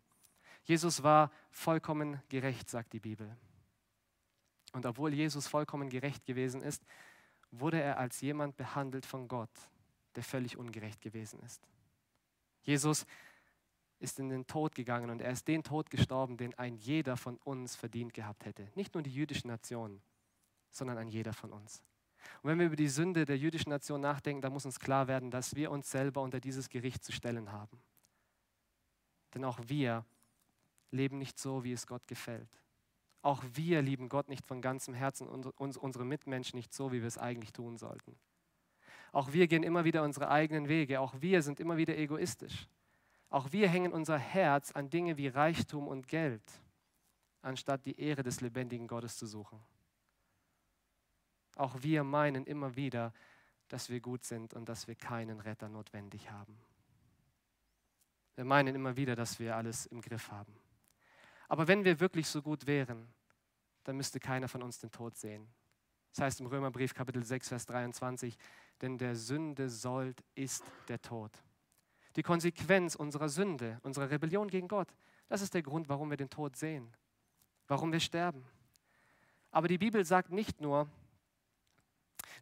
Jesus 0.63 1.03
war 1.03 1.31
vollkommen 1.51 2.21
gerecht, 2.29 2.69
sagt 2.69 2.93
die 2.93 2.99
Bibel. 2.99 3.35
Und 4.71 4.85
obwohl 4.85 5.13
Jesus 5.13 5.47
vollkommen 5.47 5.89
gerecht 5.89 6.25
gewesen 6.25 6.61
ist, 6.61 6.85
wurde 7.51 7.81
er 7.81 7.97
als 7.97 8.21
jemand 8.21 8.55
behandelt 8.55 9.05
von 9.05 9.27
Gott, 9.27 9.49
der 10.15 10.23
völlig 10.23 10.57
ungerecht 10.57 11.01
gewesen 11.01 11.39
ist. 11.39 11.67
Jesus 12.61 13.05
ist 13.99 14.19
in 14.19 14.29
den 14.29 14.47
Tod 14.47 14.75
gegangen 14.75 15.09
und 15.09 15.21
er 15.21 15.31
ist 15.31 15.47
den 15.47 15.63
Tod 15.63 15.89
gestorben, 15.89 16.37
den 16.37 16.53
ein 16.57 16.75
jeder 16.75 17.17
von 17.17 17.37
uns 17.37 17.75
verdient 17.75 18.13
gehabt 18.13 18.45
hätte. 18.45 18.69
Nicht 18.75 18.93
nur 18.93 19.03
die 19.03 19.13
jüdische 19.13 19.47
Nation, 19.47 20.01
sondern 20.69 20.97
ein 20.97 21.09
jeder 21.09 21.33
von 21.33 21.51
uns. 21.51 21.83
Und 22.41 22.49
wenn 22.49 22.59
wir 22.59 22.67
über 22.67 22.75
die 22.75 22.87
Sünde 22.87 23.25
der 23.25 23.37
jüdischen 23.37 23.69
Nation 23.69 24.01
nachdenken, 24.01 24.41
dann 24.41 24.53
muss 24.53 24.65
uns 24.65 24.79
klar 24.79 25.07
werden, 25.07 25.31
dass 25.31 25.55
wir 25.55 25.71
uns 25.71 25.89
selber 25.89 26.21
unter 26.21 26.39
dieses 26.39 26.69
Gericht 26.69 27.03
zu 27.03 27.11
stellen 27.11 27.51
haben. 27.51 27.81
Denn 29.33 29.45
auch 29.45 29.59
wir 29.67 30.05
leben 30.91 31.17
nicht 31.17 31.37
so, 31.37 31.63
wie 31.63 31.73
es 31.73 31.87
Gott 31.87 32.07
gefällt. 32.07 32.49
Auch 33.21 33.43
wir 33.53 33.81
lieben 33.81 34.09
Gott 34.09 34.29
nicht 34.29 34.45
von 34.45 34.61
ganzem 34.61 34.93
Herzen 34.93 35.27
und 35.27 35.45
unsere 35.57 36.05
Mitmenschen 36.05 36.57
nicht 36.57 36.73
so, 36.73 36.91
wie 36.91 37.01
wir 37.01 37.07
es 37.07 37.17
eigentlich 37.17 37.51
tun 37.51 37.77
sollten. 37.77 38.17
Auch 39.11 39.33
wir 39.33 39.47
gehen 39.47 39.63
immer 39.63 39.83
wieder 39.85 40.03
unsere 40.03 40.29
eigenen 40.29 40.67
Wege. 40.69 40.99
Auch 40.99 41.13
wir 41.19 41.41
sind 41.41 41.59
immer 41.59 41.77
wieder 41.77 41.97
egoistisch. 41.97 42.67
Auch 43.29 43.51
wir 43.51 43.69
hängen 43.69 43.91
unser 43.91 44.17
Herz 44.17 44.71
an 44.71 44.89
Dinge 44.89 45.17
wie 45.17 45.27
Reichtum 45.27 45.87
und 45.87 46.07
Geld, 46.07 46.41
anstatt 47.41 47.85
die 47.85 47.99
Ehre 47.99 48.23
des 48.23 48.41
lebendigen 48.41 48.87
Gottes 48.87 49.17
zu 49.17 49.27
suchen. 49.27 49.59
Auch 51.59 51.83
wir 51.83 52.05
meinen 52.05 52.45
immer 52.45 52.77
wieder, 52.77 53.13
dass 53.67 53.89
wir 53.89 53.99
gut 53.99 54.23
sind 54.23 54.53
und 54.53 54.69
dass 54.69 54.87
wir 54.87 54.95
keinen 54.95 55.41
Retter 55.41 55.67
notwendig 55.67 56.31
haben. 56.31 56.57
Wir 58.35 58.45
meinen 58.45 58.75
immer 58.75 58.95
wieder, 58.95 59.13
dass 59.17 59.39
wir 59.39 59.57
alles 59.57 59.85
im 59.87 59.99
Griff 59.99 60.31
haben. 60.31 60.55
Aber 61.49 61.67
wenn 61.67 61.83
wir 61.83 61.99
wirklich 61.99 62.27
so 62.27 62.41
gut 62.41 62.65
wären, 62.65 63.09
dann 63.83 63.97
müsste 63.97 64.21
keiner 64.21 64.47
von 64.47 64.63
uns 64.63 64.79
den 64.79 64.89
Tod 64.89 65.17
sehen. 65.17 65.49
Das 66.11 66.23
heißt 66.23 66.39
im 66.39 66.47
Römerbrief 66.47 66.93
Kapitel 66.93 67.25
6, 67.25 67.49
Vers 67.49 67.65
23, 67.65 68.37
denn 68.81 68.97
der 68.97 69.17
Sünde 69.17 69.67
Sold 69.67 70.23
ist 70.35 70.63
der 70.87 71.01
Tod. 71.01 71.31
Die 72.15 72.23
Konsequenz 72.23 72.95
unserer 72.95 73.27
Sünde, 73.27 73.81
unserer 73.83 74.09
Rebellion 74.09 74.47
gegen 74.47 74.69
Gott, 74.69 74.95
das 75.27 75.41
ist 75.41 75.53
der 75.53 75.61
Grund, 75.61 75.89
warum 75.89 76.09
wir 76.09 76.17
den 76.17 76.29
Tod 76.29 76.55
sehen, 76.55 76.95
warum 77.67 77.91
wir 77.91 77.99
sterben. 77.99 78.45
Aber 79.51 79.67
die 79.67 79.77
Bibel 79.77 80.05
sagt 80.05 80.31
nicht 80.31 80.61
nur, 80.61 80.87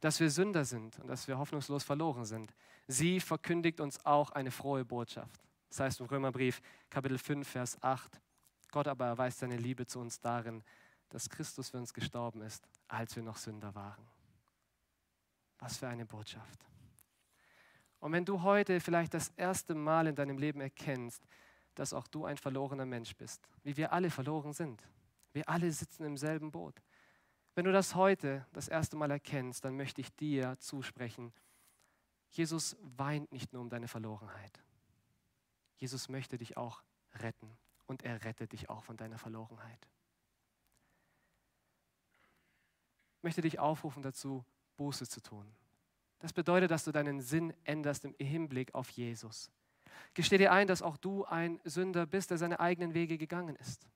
dass 0.01 0.19
wir 0.19 0.29
Sünder 0.29 0.65
sind 0.65 0.99
und 0.99 1.07
dass 1.07 1.27
wir 1.27 1.37
hoffnungslos 1.37 1.83
verloren 1.83 2.25
sind. 2.25 2.53
Sie 2.87 3.19
verkündigt 3.19 3.79
uns 3.79 4.05
auch 4.05 4.31
eine 4.31 4.51
frohe 4.51 4.85
Botschaft. 4.85 5.41
Das 5.69 5.79
heißt 5.79 5.99
im 5.99 6.05
Römerbrief 6.05 6.61
Kapitel 6.89 7.17
5, 7.17 7.47
Vers 7.47 7.81
8, 7.81 8.21
Gott 8.71 8.87
aber 8.87 9.05
erweist 9.05 9.39
seine 9.39 9.57
Liebe 9.57 9.85
zu 9.85 9.99
uns 9.99 10.19
darin, 10.19 10.63
dass 11.09 11.29
Christus 11.29 11.69
für 11.69 11.77
uns 11.77 11.93
gestorben 11.93 12.41
ist, 12.41 12.67
als 12.87 13.15
wir 13.15 13.23
noch 13.23 13.37
Sünder 13.37 13.73
waren. 13.75 14.05
Was 15.59 15.77
für 15.77 15.87
eine 15.87 16.05
Botschaft. 16.05 16.65
Und 17.99 18.11
wenn 18.11 18.25
du 18.25 18.43
heute 18.43 18.79
vielleicht 18.79 19.13
das 19.13 19.29
erste 19.37 19.73
Mal 19.73 20.07
in 20.07 20.15
deinem 20.15 20.37
Leben 20.37 20.61
erkennst, 20.61 21.23
dass 21.75 21.93
auch 21.93 22.07
du 22.07 22.25
ein 22.25 22.37
verlorener 22.37 22.85
Mensch 22.85 23.15
bist, 23.15 23.47
wie 23.63 23.77
wir 23.77 23.91
alle 23.93 24.09
verloren 24.09 24.53
sind, 24.53 24.83
wir 25.33 25.47
alle 25.47 25.71
sitzen 25.71 26.03
im 26.03 26.17
selben 26.17 26.51
Boot. 26.51 26.81
Wenn 27.57 27.65
du 27.65 27.71
das 27.71 27.95
heute 27.95 28.45
das 28.53 28.67
erste 28.67 28.95
Mal 28.95 29.09
erkennst, 29.09 29.65
dann 29.65 29.75
möchte 29.75 29.99
ich 29.99 30.15
dir 30.15 30.59
zusprechen, 30.59 31.33
Jesus 32.29 32.77
weint 32.81 33.31
nicht 33.31 33.51
nur 33.51 33.63
um 33.63 33.69
deine 33.71 33.87
Verlorenheit. 33.87 34.63
Jesus 35.77 36.07
möchte 36.07 36.37
dich 36.37 36.55
auch 36.55 36.83
retten 37.15 37.57
und 37.87 38.03
er 38.03 38.23
rettet 38.23 38.51
dich 38.51 38.69
auch 38.69 38.83
von 38.83 38.95
deiner 38.95 39.17
Verlorenheit. 39.17 39.89
Ich 43.15 43.23
möchte 43.23 43.41
dich 43.41 43.57
aufrufen 43.57 44.03
dazu, 44.03 44.45
Buße 44.75 45.07
zu 45.07 45.19
tun. 45.19 45.51
Das 46.19 46.33
bedeutet, 46.33 46.69
dass 46.69 46.83
du 46.83 46.91
deinen 46.91 47.21
Sinn 47.21 47.55
änderst 47.63 48.05
im 48.05 48.13
Hinblick 48.19 48.75
auf 48.75 48.91
Jesus. 48.91 49.49
Gesteh 50.13 50.37
dir 50.37 50.51
ein, 50.51 50.67
dass 50.67 50.83
auch 50.83 50.97
du 50.97 51.25
ein 51.25 51.59
Sünder 51.63 52.05
bist, 52.05 52.29
der 52.29 52.37
seine 52.37 52.59
eigenen 52.59 52.93
Wege 52.93 53.17
gegangen 53.17 53.55
ist. 53.55 53.87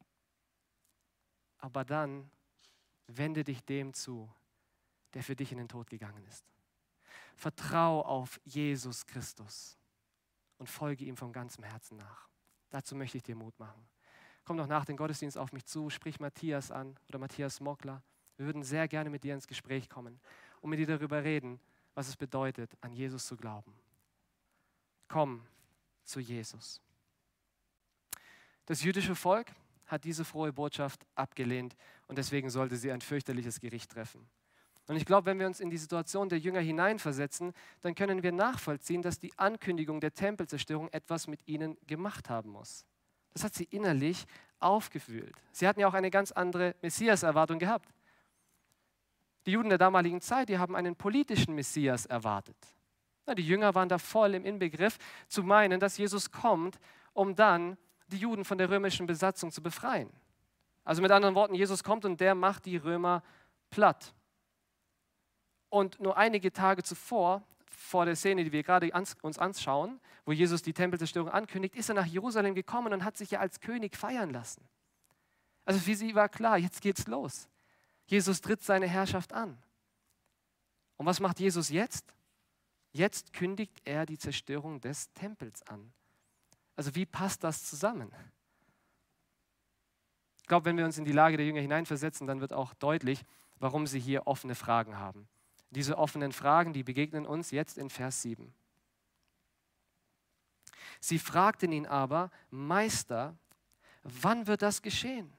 Aber 1.60 1.86
dann 1.86 2.32
wende 3.18 3.44
dich 3.44 3.64
dem 3.64 3.94
zu, 3.94 4.32
der 5.14 5.24
für 5.24 5.36
dich 5.36 5.52
in 5.52 5.58
den 5.58 5.68
Tod 5.68 5.90
gegangen 5.90 6.24
ist. 6.26 6.46
Vertrau 7.36 8.02
auf 8.02 8.40
Jesus 8.44 9.06
Christus 9.06 9.78
und 10.58 10.68
folge 10.68 11.06
ihm 11.06 11.18
von 11.18 11.34
ganzem 11.34 11.64
Herzen 11.64 11.98
nach. 11.98 12.30
Dazu 12.70 12.96
möchte 12.96 13.18
ich 13.18 13.24
dir 13.24 13.36
Mut 13.36 13.58
machen. 13.60 13.88
Komm 14.44 14.58
doch 14.58 14.68
nach 14.68 14.86
dem 14.86 14.98
Gottesdienst 14.98 15.38
auf 15.38 15.52
mich 15.52 15.66
zu, 15.66 15.90
sprich 15.90 16.20
Matthias 16.20 16.72
an 16.72 16.98
oder 17.08 17.20
Matthias 17.20 17.60
Mockler. 17.60 18.04
Wir 18.38 18.46
würden 18.46 18.64
sehr 18.64 18.88
gerne 18.88 19.10
mit 19.10 19.24
dir 19.24 19.34
ins 19.34 19.48
Gespräch 19.48 19.90
kommen 19.90 20.20
und 20.62 20.70
mit 20.70 20.80
dir 20.80 20.88
darüber 20.88 21.24
reden, 21.24 21.60
was 21.94 22.08
es 22.08 22.18
bedeutet, 22.18 22.76
an 22.82 22.94
Jesus 22.94 23.26
zu 23.26 23.36
glauben. 23.36 23.74
Komm 25.08 25.46
zu 26.04 26.20
Jesus. 26.20 26.82
Das 28.66 28.84
jüdische 28.84 29.16
Volk 29.16 29.52
hat 29.92 30.04
diese 30.04 30.26
frohe 30.26 30.54
Botschaft 30.54 31.06
abgelehnt 31.16 31.76
und 32.08 32.18
deswegen 32.18 32.50
sollte 32.50 32.78
sie 32.78 32.92
ein 32.92 33.02
fürchterliches 33.02 33.60
Gericht 33.60 33.92
treffen. 33.92 34.28
Und 34.88 34.98
ich 34.98 35.06
glaube, 35.06 35.28
wenn 35.28 35.40
wir 35.40 35.48
uns 35.48 35.60
in 35.60 35.70
die 35.70 35.78
Situation 35.78 36.28
der 36.28 36.40
Jünger 36.40 36.60
hineinversetzen, 36.60 37.54
dann 37.82 37.96
können 37.96 38.24
wir 38.24 38.32
nachvollziehen, 38.32 39.02
dass 39.02 39.20
die 39.20 39.38
Ankündigung 39.38 40.02
der 40.02 40.14
Tempelzerstörung 40.14 40.90
etwas 40.90 41.28
mit 41.28 41.48
ihnen 41.48 41.78
gemacht 41.88 42.30
haben 42.30 42.50
muss. 42.50 42.86
Das 43.34 43.44
hat 43.44 43.54
sie 43.54 43.66
innerlich 43.66 44.26
aufgefühlt. 44.60 45.34
Sie 45.52 45.68
hatten 45.68 45.80
ja 45.80 45.88
auch 45.88 45.94
eine 45.94 46.12
ganz 46.12 46.32
andere 46.32 46.76
Messias-Erwartung 46.82 47.60
gehabt. 47.60 47.90
Die 49.46 49.52
Juden 49.52 49.70
der 49.70 49.78
damaligen 49.78 50.22
Zeit, 50.22 50.50
die 50.50 50.58
haben 50.58 50.76
einen 50.76 50.96
politischen 50.96 51.56
Messias 51.56 52.06
erwartet. 52.06 52.58
Die 53.38 53.48
Jünger 53.48 53.74
waren 53.76 53.88
da 53.88 53.98
voll 53.98 54.34
im 54.34 54.46
Inbegriff 54.46 54.98
zu 55.28 55.44
meinen, 55.44 55.80
dass 55.80 55.98
Jesus 55.98 56.32
kommt, 56.32 56.80
um 57.14 57.36
dann 57.36 57.78
die 58.12 58.18
Juden 58.18 58.46
von 58.46 58.58
der 58.58 58.70
römischen 58.70 59.08
Besatzung 59.08 59.52
zu 59.52 59.62
befreien. 59.62 60.10
Also 60.84 61.02
mit 61.02 61.12
anderen 61.12 61.36
Worten, 61.36 61.54
Jesus 61.54 61.84
kommt 61.84 62.06
und 62.06 62.20
der 62.20 62.36
macht 62.36 62.66
die 62.66 62.78
Römer 62.78 63.24
platt. 63.70 64.14
Und 65.70 66.00
nur 66.00 66.18
einige 66.18 66.52
Tage 66.52 66.84
zuvor, 66.84 67.44
vor 67.66 68.06
der 68.06 68.16
Szene, 68.16 68.44
die 68.44 68.52
wir 68.52 68.64
gerade 68.64 68.92
uns 69.22 69.38
anschauen, 69.40 70.00
wo 70.26 70.32
Jesus 70.32 70.62
die 70.62 70.74
Tempelzerstörung 70.74 71.30
ankündigt, 71.30 71.76
ist 71.76 71.90
er 71.90 71.96
nach 71.96 72.06
Jerusalem 72.06 72.56
gekommen 72.56 72.94
und 72.94 73.04
hat 73.04 73.18
sich 73.18 73.32
ja 73.32 73.40
als 73.40 73.60
König 73.60 73.96
feiern 73.96 74.30
lassen. 74.30 74.64
Also 75.66 75.80
für 75.80 75.96
sie 75.96 76.16
war 76.16 76.30
klar, 76.30 76.58
jetzt 76.58 76.82
geht's 76.82 77.08
los. 77.08 77.48
Jesus 78.06 78.42
tritt 78.42 78.62
seine 78.62 78.88
Herrschaft 78.88 79.34
an. 79.34 79.58
Und 80.98 81.06
was 81.06 81.20
macht 81.20 81.40
Jesus 81.40 81.70
jetzt? 81.70 82.14
Jetzt 82.92 83.34
kündigt 83.34 83.82
er 83.86 84.06
die 84.06 84.18
Zerstörung 84.18 84.82
des 84.82 85.12
Tempels 85.14 85.66
an. 85.68 85.94
Also 86.76 86.96
wie 86.96 87.06
passt 87.06 87.44
das 87.44 87.64
zusammen? 87.64 88.12
Ich 90.42 90.48
glaube, 90.48 90.66
wenn 90.66 90.78
wir 90.78 90.86
uns 90.86 90.98
in 90.98 91.06
die 91.06 91.12
Lage 91.12 91.38
der 91.38 91.46
Jünger 91.46 91.62
hineinversetzen, 91.62 92.28
dann 92.28 92.42
wird 92.42 92.54
auch 92.54 92.74
deutlich, 92.74 93.24
warum 93.60 93.88
sie 93.88 94.00
hier 94.00 94.28
offene 94.28 94.56
Fragen 94.56 94.98
haben. 94.98 95.28
Diese 95.70 95.98
offenen 95.98 96.34
Fragen, 96.34 96.74
die 96.74 96.84
begegnen 96.84 97.26
uns 97.26 97.52
jetzt 97.52 97.78
in 97.78 97.90
Vers 97.90 98.22
7. 98.22 98.54
Sie 101.00 101.20
fragten 101.20 101.72
ihn 101.72 101.86
aber, 101.86 102.30
Meister, 102.50 103.36
wann 104.04 104.48
wird 104.48 104.62
das 104.62 104.82
geschehen? 104.82 105.32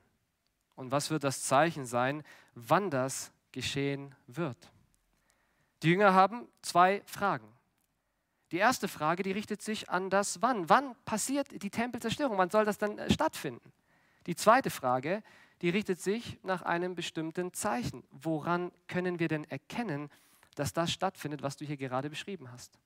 Und 0.75 0.91
was 0.91 1.11
wird 1.11 1.25
das 1.25 1.43
Zeichen 1.43 1.85
sein, 1.85 2.23
wann 2.55 2.91
das 2.91 3.33
geschehen 3.53 4.15
wird? 4.27 4.57
Die 5.83 5.91
Jünger 5.91 6.15
haben 6.15 6.49
zwei 6.63 7.03
Fragen. 7.07 7.47
Die 8.53 8.59
erste 8.59 8.87
Frage, 8.87 9.23
die 9.23 9.33
richtet 9.33 9.63
sich 9.63 9.89
an 9.89 10.11
das 10.11 10.43
Wann. 10.43 10.69
Wann 10.69 10.95
passiert 11.07 11.63
die 11.63 11.71
Tempelzerstörung? 11.71 12.37
Wann 12.37 12.51
soll 12.51 12.67
das 12.67 12.77
dann 12.77 12.99
äh, 12.99 13.11
stattfinden? 13.11 13.73
Die 14.27 14.37
zweite 14.37 14.69
Frage, 14.69 15.23
die 15.63 15.71
richtet 15.71 16.01
sich 16.01 16.39
nach 16.43 16.61
einem 16.61 16.95
bestimmten 16.95 17.55
Zeichen. 17.55 18.05
Woran 18.11 18.71
können 18.89 19.19
wir 19.19 19.29
denn 19.29 19.45
erkennen, 19.45 20.11
dass 20.55 20.75
das 20.75 20.93
stattfindet, 20.93 21.43
was 21.43 21.57
du 21.57 21.65
hier 21.65 21.79
gerade 21.79 22.11
beschrieben 22.11 22.53
hast? 22.53 22.79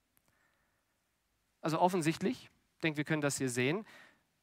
Also 1.60 1.80
offensichtlich, 1.80 2.48
ich 2.76 2.80
denke, 2.82 2.98
wir 2.98 3.04
können 3.04 3.22
das 3.22 3.38
hier 3.38 3.50
sehen, 3.50 3.84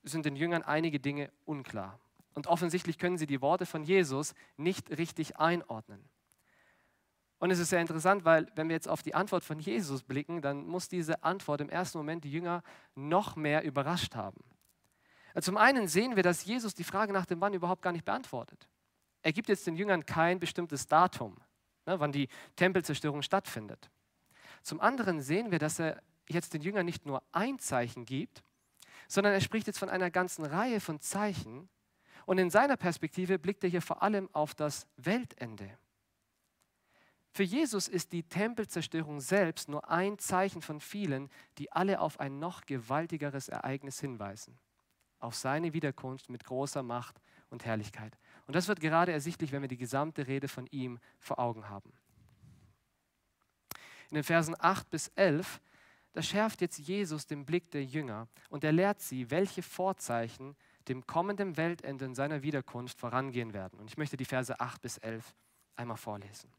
sind 0.04 0.26
den 0.26 0.36
Jüngern 0.36 0.62
einige 0.62 1.00
Dinge 1.00 1.32
unklar. 1.46 2.00
Und 2.34 2.48
offensichtlich 2.48 2.98
können 2.98 3.18
sie 3.18 3.28
die 3.28 3.42
Worte 3.42 3.66
von 3.66 3.84
Jesus 3.84 4.34
nicht 4.58 4.90
richtig 4.90 5.38
einordnen. 5.38 6.04
Und 7.44 7.52
es 7.52 7.60
ist 7.60 7.72
sehr 7.72 7.82
interessant, 7.82 8.24
weil 8.24 8.48
wenn 8.56 8.70
wir 8.70 8.74
jetzt 8.74 8.88
auf 8.88 9.02
die 9.02 9.16
Antwort 9.16 9.44
von 9.44 9.60
Jesus 9.60 10.02
blicken, 10.02 10.42
dann 10.42 10.66
muss 10.66 10.88
diese 10.88 11.26
Antwort 11.26 11.60
im 11.60 11.68
ersten 11.68 11.98
Moment 11.98 12.24
die 12.24 12.32
Jünger 12.32 12.64
noch 12.96 13.36
mehr 13.36 13.66
überrascht 13.66 14.16
haben. 14.16 14.40
Zum 15.42 15.58
einen 15.58 15.90
sehen 15.90 16.16
wir, 16.16 16.24
dass 16.24 16.46
Jesus 16.46 16.74
die 16.74 16.86
Frage 16.86 17.12
nach 17.12 17.26
dem 17.26 17.42
Wann 17.42 17.54
überhaupt 17.54 17.82
gar 17.82 17.92
nicht 17.92 18.06
beantwortet. 18.06 18.70
Er 19.24 19.34
gibt 19.34 19.50
jetzt 19.50 19.68
den 19.68 19.76
Jüngern 19.76 20.06
kein 20.06 20.40
bestimmtes 20.40 20.88
Datum, 20.88 21.36
ne, 21.86 22.00
wann 22.00 22.14
die 22.14 22.30
Tempelzerstörung 22.56 23.22
stattfindet. 23.22 23.92
Zum 24.62 24.80
anderen 24.80 25.22
sehen 25.22 25.52
wir, 25.52 25.60
dass 25.60 25.80
er 25.80 26.02
jetzt 26.30 26.54
den 26.54 26.62
Jüngern 26.62 26.86
nicht 26.86 27.06
nur 27.06 27.24
ein 27.34 27.60
Zeichen 27.60 28.06
gibt, 28.06 28.42
sondern 29.10 29.34
er 29.34 29.42
spricht 29.42 29.68
jetzt 29.68 29.80
von 29.80 29.90
einer 29.90 30.12
ganzen 30.12 30.46
Reihe 30.46 30.80
von 30.80 31.02
Zeichen. 31.02 31.68
Und 32.26 32.38
in 32.38 32.50
seiner 32.50 32.78
Perspektive 32.78 33.38
blickt 33.38 33.66
er 33.66 33.70
hier 33.70 33.82
vor 33.82 34.02
allem 34.02 34.30
auf 34.32 34.56
das 34.56 34.88
Weltende. 34.96 35.78
Für 37.36 37.44
Jesus 37.44 37.88
ist 37.88 38.12
die 38.12 38.22
Tempelzerstörung 38.22 39.20
selbst 39.20 39.68
nur 39.68 39.90
ein 39.90 40.20
Zeichen 40.20 40.62
von 40.62 40.80
vielen, 40.80 41.32
die 41.58 41.72
alle 41.72 42.00
auf 42.00 42.20
ein 42.20 42.38
noch 42.38 42.62
gewaltigeres 42.66 43.50
Ereignis 43.50 44.00
hinweisen. 44.00 44.60
Auf 45.18 45.34
seine 45.34 45.74
Wiederkunft 45.74 46.30
mit 46.30 46.44
großer 46.44 46.84
Macht 46.84 47.20
und 47.50 47.66
Herrlichkeit. 47.66 48.20
Und 48.46 48.56
das 48.56 48.68
wird 48.68 48.82
gerade 48.82 49.12
ersichtlich, 49.12 49.52
wenn 49.52 49.64
wir 49.64 49.68
die 49.68 49.78
gesamte 49.78 50.28
Rede 50.28 50.48
von 50.48 50.68
ihm 50.68 51.00
vor 51.18 51.40
Augen 51.40 51.70
haben. 51.70 51.92
In 54.12 54.16
den 54.16 54.24
Versen 54.24 54.56
8 54.60 54.92
bis 54.92 55.08
11, 55.16 55.60
da 56.12 56.22
schärft 56.22 56.62
jetzt 56.62 56.78
Jesus 56.78 57.26
den 57.26 57.46
Blick 57.48 57.72
der 57.72 57.84
Jünger 57.84 58.28
und 58.50 58.64
er 58.64 58.74
lehrt 58.74 59.02
sie, 59.02 59.32
welche 59.32 59.64
Vorzeichen 59.64 60.56
dem 60.88 61.08
kommenden 61.08 61.58
Weltende 61.58 62.06
in 62.06 62.14
seiner 62.14 62.44
Wiederkunft 62.44 63.00
vorangehen 63.00 63.54
werden. 63.56 63.80
Und 63.80 63.90
ich 63.90 63.98
möchte 63.98 64.18
die 64.18 64.26
Verse 64.26 64.60
8 64.60 64.84
bis 64.84 65.00
11 65.00 65.34
einmal 65.76 65.98
vorlesen. 65.98 66.52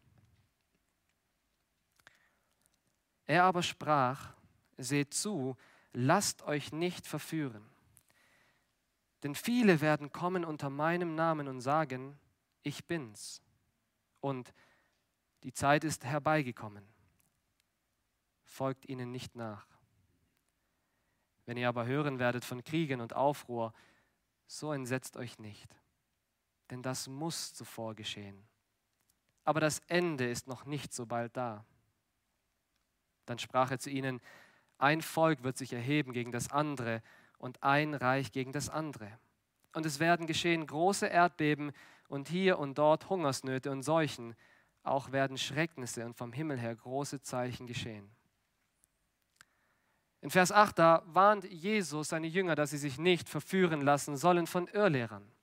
Er 3.26 3.44
aber 3.44 3.62
sprach, 3.62 4.34
seht 4.76 5.14
zu, 5.14 5.56
lasst 5.92 6.42
euch 6.42 6.72
nicht 6.72 7.06
verführen. 7.06 7.64
Denn 9.22 9.34
viele 9.34 9.80
werden 9.80 10.12
kommen 10.12 10.44
unter 10.44 10.68
meinem 10.68 11.14
Namen 11.14 11.48
und 11.48 11.60
sagen, 11.60 12.18
ich 12.62 12.84
bin's. 12.84 13.42
Und 14.20 14.52
die 15.42 15.52
Zeit 15.52 15.84
ist 15.84 16.04
herbeigekommen. 16.04 16.84
Folgt 18.42 18.88
ihnen 18.88 19.10
nicht 19.10 19.34
nach. 19.34 19.66
Wenn 21.46 21.56
ihr 21.56 21.68
aber 21.68 21.86
hören 21.86 22.18
werdet 22.18 22.44
von 22.44 22.62
Kriegen 22.62 23.00
und 23.00 23.14
Aufruhr, 23.14 23.72
so 24.46 24.72
entsetzt 24.72 25.16
euch 25.16 25.38
nicht, 25.38 25.68
denn 26.70 26.82
das 26.82 27.08
muss 27.08 27.54
zuvor 27.54 27.94
geschehen. 27.94 28.46
Aber 29.44 29.60
das 29.60 29.80
Ende 29.86 30.28
ist 30.28 30.46
noch 30.46 30.64
nicht 30.64 30.92
so 30.92 31.06
bald 31.06 31.36
da. 31.36 31.64
Dann 33.26 33.38
sprach 33.38 33.70
er 33.70 33.78
zu 33.78 33.90
ihnen, 33.90 34.20
ein 34.78 35.02
Volk 35.02 35.42
wird 35.44 35.56
sich 35.56 35.72
erheben 35.72 36.12
gegen 36.12 36.32
das 36.32 36.50
andere 36.50 37.02
und 37.38 37.62
ein 37.62 37.94
Reich 37.94 38.32
gegen 38.32 38.52
das 38.52 38.68
andere. 38.68 39.18
Und 39.72 39.86
es 39.86 39.98
werden 39.98 40.26
geschehen 40.26 40.66
große 40.66 41.06
Erdbeben 41.06 41.72
und 42.08 42.28
hier 42.28 42.58
und 42.58 42.78
dort 42.78 43.08
Hungersnöte 43.08 43.70
und 43.70 43.82
Seuchen. 43.82 44.34
Auch 44.82 45.12
werden 45.12 45.38
Schrecknisse 45.38 46.04
und 46.04 46.16
vom 46.16 46.32
Himmel 46.32 46.58
her 46.58 46.74
große 46.74 47.22
Zeichen 47.22 47.66
geschehen. 47.66 48.10
In 50.20 50.30
Vers 50.30 50.52
8, 50.52 50.78
da 50.78 51.02
warnt 51.06 51.44
Jesus 51.44 52.08
seine 52.08 52.26
Jünger, 52.26 52.54
dass 52.54 52.70
sie 52.70 52.78
sich 52.78 52.98
nicht 52.98 53.28
verführen 53.28 53.82
lassen 53.82 54.16
sollen 54.16 54.46
von 54.46 54.68
Irrlehrern. 54.68 55.33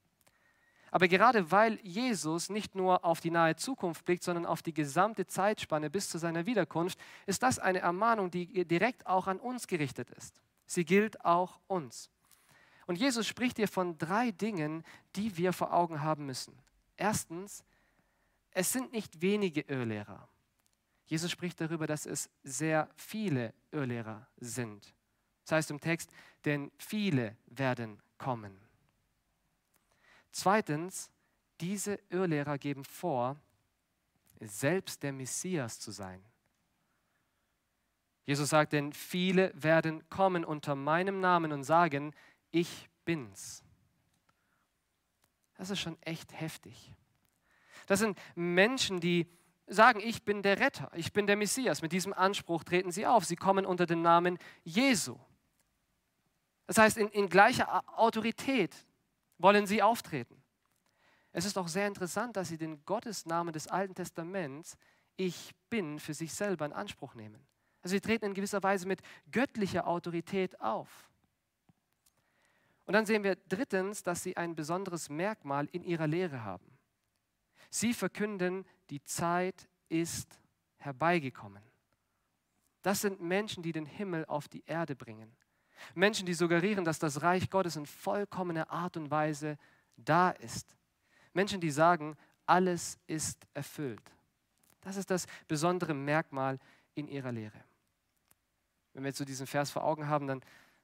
Aber 0.92 1.08
gerade 1.08 1.52
weil 1.52 1.80
Jesus 1.84 2.50
nicht 2.50 2.76
nur 2.76 3.06
auf 3.06 3.22
die 3.22 3.32
nahe 3.32 3.56
Zukunft 3.56 4.04
blickt, 4.04 4.24
sondern 4.24 4.46
auf 4.46 4.62
die 4.62 4.74
gesamte 4.74 5.26
Zeitspanne 5.26 5.90
bis 5.90 6.10
zu 6.10 6.18
seiner 6.18 6.46
Wiederkunft, 6.46 7.00
ist 7.26 7.42
das 7.44 7.60
eine 7.60 7.80
Ermahnung, 7.80 8.30
die 8.30 8.66
direkt 8.66 9.08
auch 9.08 9.28
an 9.28 9.40
uns 9.40 9.68
gerichtet 9.68 10.10
ist. 10.12 10.42
Sie 10.66 10.84
gilt 10.86 11.24
auch 11.24 11.60
uns. 11.68 12.10
Und 12.88 12.98
Jesus 12.98 13.26
spricht 13.26 13.56
hier 13.56 13.70
von 13.70 13.98
drei 13.98 14.32
Dingen, 14.32 14.84
die 15.16 15.38
wir 15.38 15.54
vor 15.54 15.74
Augen 15.74 16.02
haben 16.02 16.26
müssen. 16.26 16.54
Erstens, 16.98 17.64
es 18.52 18.72
sind 18.74 18.92
nicht 18.92 19.22
wenige 19.22 19.62
Irrlehrer. 19.62 20.28
Jesus 21.06 21.32
spricht 21.32 21.60
darüber, 21.62 21.88
dass 21.88 22.06
es 22.06 22.30
sehr 22.44 22.90
viele 22.96 23.54
Irrlehrer 23.72 24.28
sind. 24.38 24.94
Das 25.46 25.54
heißt 25.54 25.72
im 25.72 25.80
Text, 25.80 26.12
denn 26.44 26.72
viele 26.78 27.38
werden 27.48 28.02
kommen. 28.18 28.71
Zweitens, 30.32 31.12
diese 31.60 32.00
Irrlehrer 32.10 32.58
geben 32.58 32.84
vor, 32.84 33.38
selbst 34.40 35.04
der 35.04 35.14
Messias 35.14 35.80
zu 35.80 35.92
sein. 35.92 36.24
Jesus 38.26 38.50
sagt, 38.50 38.74
denn 38.74 38.94
viele 38.94 39.52
werden 39.54 40.08
kommen 40.10 40.46
unter 40.46 40.76
meinem 40.76 41.20
Namen 41.20 41.52
und 41.52 41.64
sagen, 41.64 42.14
ich 42.52 42.90
bin's. 43.06 43.64
Das 45.56 45.70
ist 45.70 45.80
schon 45.80 46.02
echt 46.02 46.34
heftig. 46.34 46.94
Das 47.88 48.00
sind 48.00 48.18
Menschen, 48.36 49.00
die 49.00 49.28
sagen, 49.68 50.00
ich 50.00 50.24
bin 50.24 50.42
der 50.44 50.60
Retter, 50.60 50.92
ich 50.96 51.14
bin 51.14 51.28
der 51.28 51.36
Messias. 51.36 51.82
Mit 51.82 51.92
diesem 51.92 52.14
Anspruch 52.14 52.64
treten 52.64 52.92
sie 52.92 53.06
auf. 53.06 53.26
Sie 53.26 53.36
kommen 53.36 53.66
unter 53.66 53.86
dem 53.86 54.02
Namen 54.02 54.38
Jesu. 54.64 55.18
Das 56.68 56.78
heißt, 56.78 56.98
in, 56.98 57.10
in 57.10 57.30
gleicher 57.30 57.84
Autorität 58.00 58.76
wollen 59.42 59.66
sie 59.66 59.82
auftreten. 59.82 60.42
Es 61.32 61.46
ist 61.46 61.58
auch 61.58 61.68
sehr 61.68 61.88
interessant, 61.88 62.36
dass 62.36 62.50
sie 62.50 62.58
den 62.58 62.84
Gottesnamen 62.86 63.54
des 63.54 63.68
Alten 63.68 63.96
Testaments, 63.96 64.78
ich 65.16 65.52
bin, 65.70 66.00
für 66.00 66.14
sich 66.14 66.34
selber 66.34 66.66
in 66.66 66.74
Anspruch 66.74 67.16
nehmen. 67.16 67.46
Also 67.82 67.96
sie 67.96 68.02
treten 68.02 68.26
in 68.26 68.34
gewisser 68.34 68.62
Weise 68.62 68.88
mit 68.88 69.02
göttlicher 69.32 69.88
Autorität 69.88 70.60
auf. 70.60 71.10
Und 72.86 72.94
dann 72.94 73.06
sehen 73.06 73.24
wir 73.24 73.36
drittens, 73.48 74.04
dass 74.04 74.24
sie 74.24 74.36
ein 74.36 74.56
besonderes 74.56 75.10
Merkmal 75.10 75.68
in 75.72 75.84
ihrer 75.84 76.08
Lehre 76.08 76.44
haben. 76.44 76.78
Sie 77.70 77.94
verkünden, 77.94 78.66
die 78.90 79.02
Zeit 79.04 79.70
ist 79.88 80.40
herbeigekommen. 80.78 81.64
Das 82.82 83.02
sind 83.02 83.22
Menschen, 83.22 83.64
die 83.64 83.72
den 83.72 83.86
Himmel 83.86 84.26
auf 84.26 84.50
die 84.50 84.64
Erde 84.66 84.96
bringen. 84.96 85.32
Menschen, 85.96 86.26
die 86.26 86.34
suggerieren, 86.34 86.86
dass 86.86 87.00
das 87.00 87.22
Reich 87.22 87.50
Gottes 87.50 87.76
in 87.76 87.86
vollkommener 87.86 88.70
Art 88.70 88.98
und 88.98 89.12
Weise 89.12 89.58
da 89.98 90.32
ist. 90.32 90.76
Menschen, 91.34 91.62
die 91.62 91.72
sagen, 91.72 92.18
alles 92.46 92.98
ist 93.08 93.46
erfüllt. 93.54 94.02
Das 94.82 94.98
ist 94.98 95.10
das 95.12 95.28
besondere 95.48 95.94
Merkmal 95.94 96.60
in 96.96 97.08
ihrer 97.08 97.32
Lehre. 97.32 97.64
Wenn 98.94 99.04
wir 99.04 99.10
jetzt 99.10 99.18
so 99.18 99.26
diesen 99.26 99.48
Vers 99.48 99.72
vor 99.72 99.84
Augen 99.84 100.08
haben, 100.08 100.28
dann 100.28 100.42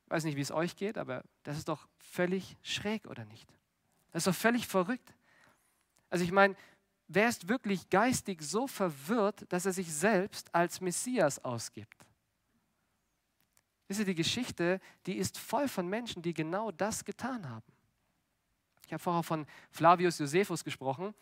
weiß 0.07 0.23
nicht, 0.23 0.37
wie 0.37 0.41
es 0.41 0.51
euch 0.51 0.75
geht, 0.75 0.97
aber 0.97 1.23
das 1.43 1.57
ist 1.57 1.67
doch 1.67 1.87
völlig 1.97 2.55
schräg, 2.61 3.07
oder 3.07 3.25
nicht? 3.25 3.49
Das 4.11 4.21
ist 4.21 4.27
doch 4.27 4.39
völlig 4.39 4.67
verrückt. 4.67 5.13
Also 6.09 6.23
ich 6.23 6.31
meine, 6.31 6.55
wer 7.07 7.27
ist 7.27 7.49
wirklich 7.49 7.89
geistig 7.89 8.41
so 8.41 8.67
verwirrt, 8.67 9.45
dass 9.49 9.65
er 9.65 9.73
sich 9.73 9.93
selbst 9.93 10.53
als 10.55 10.79
Messias 10.79 11.43
ausgibt? 11.43 12.06
Wisst 13.87 14.01
ihr, 14.01 14.05
die 14.05 14.15
Geschichte, 14.15 14.79
die 15.05 15.17
ist 15.17 15.37
voll 15.37 15.67
von 15.67 15.87
Menschen, 15.87 16.21
die 16.21 16.33
genau 16.33 16.71
das 16.71 17.05
getan 17.05 17.49
haben. 17.49 17.65
Ich 18.85 18.93
habe 18.93 19.01
vorher 19.01 19.23
von 19.23 19.45
Flavius 19.69 20.19
Josephus 20.19 20.63
gesprochen, 20.63 21.13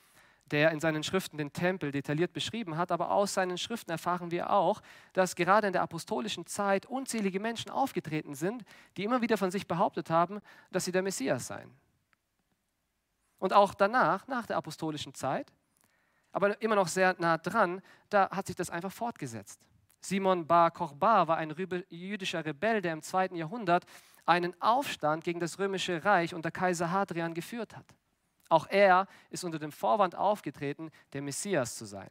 der 0.51 0.71
in 0.71 0.80
seinen 0.80 1.04
Schriften 1.04 1.38
den 1.38 1.51
Tempel 1.51 1.91
detailliert 1.91 2.34
beschrieben 2.34 2.78
hat, 2.78 2.91
aber 2.91 3.10
aus 3.12 3.34
seinen 3.34 3.58
Schriften 3.58 3.89
erfahren 3.89 4.30
wir 4.30 4.51
auch, 4.51 4.82
dass 5.13 5.36
gerade 5.36 5.67
in 5.67 5.73
der 5.73 5.82
apostolischen 5.82 6.45
Zeit 6.45 6.86
unzählige 6.86 7.39
Menschen 7.39 7.71
aufgetreten 7.71 8.36
sind, 8.36 8.63
die 8.95 9.04
immer 9.04 9.21
wieder 9.21 9.38
von 9.38 9.49
sich 9.49 9.67
behauptet 9.67 10.10
haben, 10.12 10.39
dass 10.71 10.86
sie 10.86 10.91
der 10.91 11.01
Messias 11.01 11.47
seien. 11.47 11.71
Und 13.39 13.54
auch 13.54 13.73
danach, 13.73 14.28
nach 14.28 14.45
der 14.45 14.58
apostolischen 14.58 15.15
Zeit, 15.15 15.51
aber 16.32 16.62
immer 16.62 16.75
noch 16.75 16.88
sehr 16.88 17.15
nah 17.17 17.38
dran, 17.38 17.82
da 18.10 18.30
hat 18.30 18.45
sich 18.47 18.56
das 18.56 18.69
einfach 18.69 18.91
fortgesetzt. 18.91 19.60
Simon 20.06 20.46
Bar 20.46 20.72
Kochba 20.72 21.28
war 21.28 21.38
ein 21.38 21.54
jüdischer 21.89 22.46
Rebell, 22.46 22.82
der 22.82 22.94
im 22.94 23.02
zweiten 23.02 23.36
Jahrhundert 23.36 23.86
einen 24.26 24.60
Aufstand 24.62 25.24
gegen 25.24 25.39
das 25.39 25.58
römische 25.58 26.06
Reich 26.06 26.34
unter 26.36 26.52
Kaiser 26.52 26.91
Hadrian 26.91 27.34
geführt 27.34 27.76
hat. 27.76 27.86
Auch 28.50 28.68
er 28.68 29.08
ist 29.32 29.44
unter 29.44 29.58
dem 29.58 29.72
Vorwand 29.72 30.15
aufgetreten, 30.15 30.91
der 31.13 31.24
Messias 31.24 31.76
zu 31.76 31.86
sein. 31.86 32.10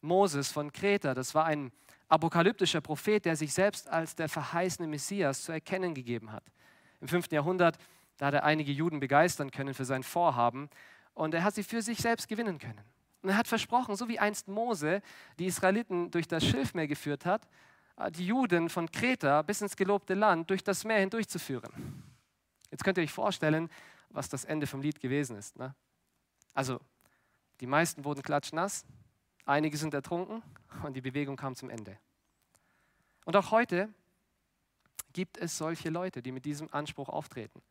Moses 0.00 0.52
von 0.52 0.70
Kreta, 0.70 1.14
das 1.14 1.34
war 1.34 1.44
ein 1.46 1.72
apokalyptischer 2.08 2.80
Prophet, 2.80 3.24
der 3.24 3.34
sich 3.34 3.52
selbst 3.52 3.88
als 3.88 4.14
der 4.14 4.28
verheißene 4.28 4.86
Messias 4.86 5.42
zu 5.42 5.50
erkennen 5.50 5.94
gegeben 5.94 6.30
hat. 6.30 6.44
Im 7.00 7.08
5. 7.08 7.32
Jahrhundert 7.32 7.78
Da 8.18 8.26
hat 8.26 8.34
er 8.34 8.44
einige 8.44 8.70
Juden 8.70 9.00
begeistern 9.00 9.50
können 9.50 9.74
für 9.74 9.84
sein 9.84 10.04
Vorhaben 10.04 10.70
und 11.14 11.34
er 11.34 11.42
hat 11.42 11.56
sie 11.56 11.64
für 11.64 11.82
sich 11.82 11.98
selbst 11.98 12.28
gewinnen 12.28 12.58
können. 12.58 12.93
Und 13.24 13.30
er 13.30 13.38
hat 13.38 13.48
versprochen, 13.48 13.96
so 13.96 14.06
wie 14.06 14.18
einst 14.18 14.48
Mose 14.48 15.00
die 15.38 15.46
Israeliten 15.46 16.10
durch 16.10 16.28
das 16.28 16.44
Schilfmeer 16.44 16.86
geführt 16.86 17.24
hat, 17.24 17.48
äh, 17.96 18.10
die 18.10 18.26
Juden 18.26 18.68
von 18.68 18.90
Kreta 18.92 19.40
bis 19.40 19.62
ins 19.62 19.76
gelobte 19.76 20.12
Land 20.12 20.50
durch 20.50 20.62
das 20.62 20.84
Meer 20.84 20.98
hindurchzuführen. 20.98 22.02
Jetzt 22.70 22.84
könnt 22.84 22.98
ihr 22.98 23.02
euch 23.02 23.12
vorstellen, 23.12 23.70
was 24.10 24.28
das 24.28 24.44
Ende 24.44 24.66
vom 24.66 24.82
Lied 24.82 25.00
gewesen 25.00 25.38
ist. 25.38 25.58
Ne? 25.58 25.74
Also, 26.52 26.78
die 27.60 27.66
meisten 27.66 28.04
wurden 28.04 28.22
klatschnass, 28.22 28.84
einige 29.46 29.78
sind 29.78 29.94
ertrunken 29.94 30.42
und 30.82 30.94
die 30.94 31.00
Bewegung 31.00 31.36
kam 31.36 31.54
zum 31.54 31.70
Ende. 31.70 31.96
Und 33.24 33.36
auch 33.36 33.50
heute 33.52 33.88
gibt 35.14 35.38
es 35.38 35.56
solche 35.56 35.88
Leute, 35.88 36.20
die 36.20 36.30
mit 36.30 36.44
diesem 36.44 36.70
Anspruch 36.74 37.08
auftreten. 37.08 37.62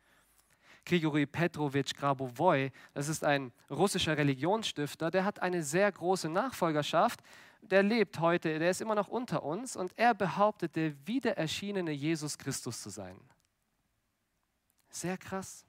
Grigori 0.86 1.26
Petrovich 1.26 1.96
Grabovoi, 1.96 2.72
das 2.94 3.08
ist 3.08 3.24
ein 3.24 3.52
russischer 3.70 4.18
Religionsstifter, 4.18 5.12
der 5.12 5.24
hat 5.24 5.42
eine 5.42 5.64
sehr 5.64 5.92
große 5.92 6.30
Nachfolgerschaft. 6.30 7.22
Der 7.62 7.82
lebt 7.82 8.20
heute, 8.20 8.60
der 8.60 8.70
ist 8.70 8.82
immer 8.82 8.96
noch 8.96 9.08
unter 9.08 9.44
uns 9.44 9.78
und 9.78 9.94
er 9.96 10.14
behauptet, 10.14 10.76
der 10.76 10.94
wiedererschienene 11.08 11.92
Jesus 11.92 12.38
Christus 12.38 12.82
zu 12.82 12.90
sein. 12.90 13.18
Sehr 14.90 15.18
krass. 15.18 15.66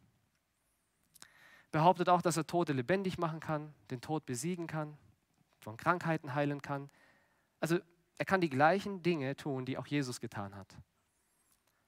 Behauptet 1.71 2.09
auch, 2.09 2.21
dass 2.21 2.37
er 2.37 2.47
Tote 2.47 2.73
lebendig 2.73 3.17
machen 3.19 3.39
kann, 3.39 3.73
den 3.91 4.01
Tod 4.01 4.27
besiegen 4.27 4.67
kann, 4.67 4.97
von 5.61 5.77
Krankheiten 5.77 6.35
heilen 6.35 6.63
kann. 6.63 6.91
Also 7.61 7.79
er 8.19 8.25
kann 8.25 8.41
die 8.41 8.51
gleichen 8.51 9.03
Dinge 9.03 9.37
tun, 9.37 9.65
die 9.65 9.79
auch 9.79 9.87
Jesus 9.87 10.21
getan 10.21 10.55
hat. 10.55 10.77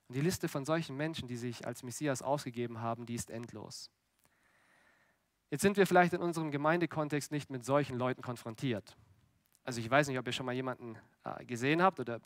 Und 0.07 0.15
die 0.15 0.21
Liste 0.21 0.47
von 0.47 0.65
solchen 0.65 0.95
Menschen, 0.95 1.27
die 1.27 1.35
sich 1.35 1.65
als 1.65 1.83
Messias 1.83 2.21
ausgegeben 2.21 2.81
haben, 2.81 3.05
die 3.05 3.15
ist 3.15 3.29
endlos. 3.29 3.91
Jetzt 5.49 5.61
sind 5.61 5.77
wir 5.77 5.87
vielleicht 5.87 6.13
in 6.13 6.21
unserem 6.21 6.51
Gemeindekontext 6.51 7.31
nicht 7.31 7.49
mit 7.49 7.63
solchen 7.63 7.97
Leuten 7.97 8.21
konfrontiert. 8.21 8.97
Also 9.63 9.81
ich 9.81 9.89
weiß 9.89 10.07
nicht, 10.07 10.17
ob 10.17 10.25
ihr 10.25 10.33
schon 10.33 10.45
mal 10.45 10.55
jemanden 10.55 10.97
äh, 11.25 11.45
gesehen 11.45 11.81
habt 11.81 11.99
oder 11.99 12.21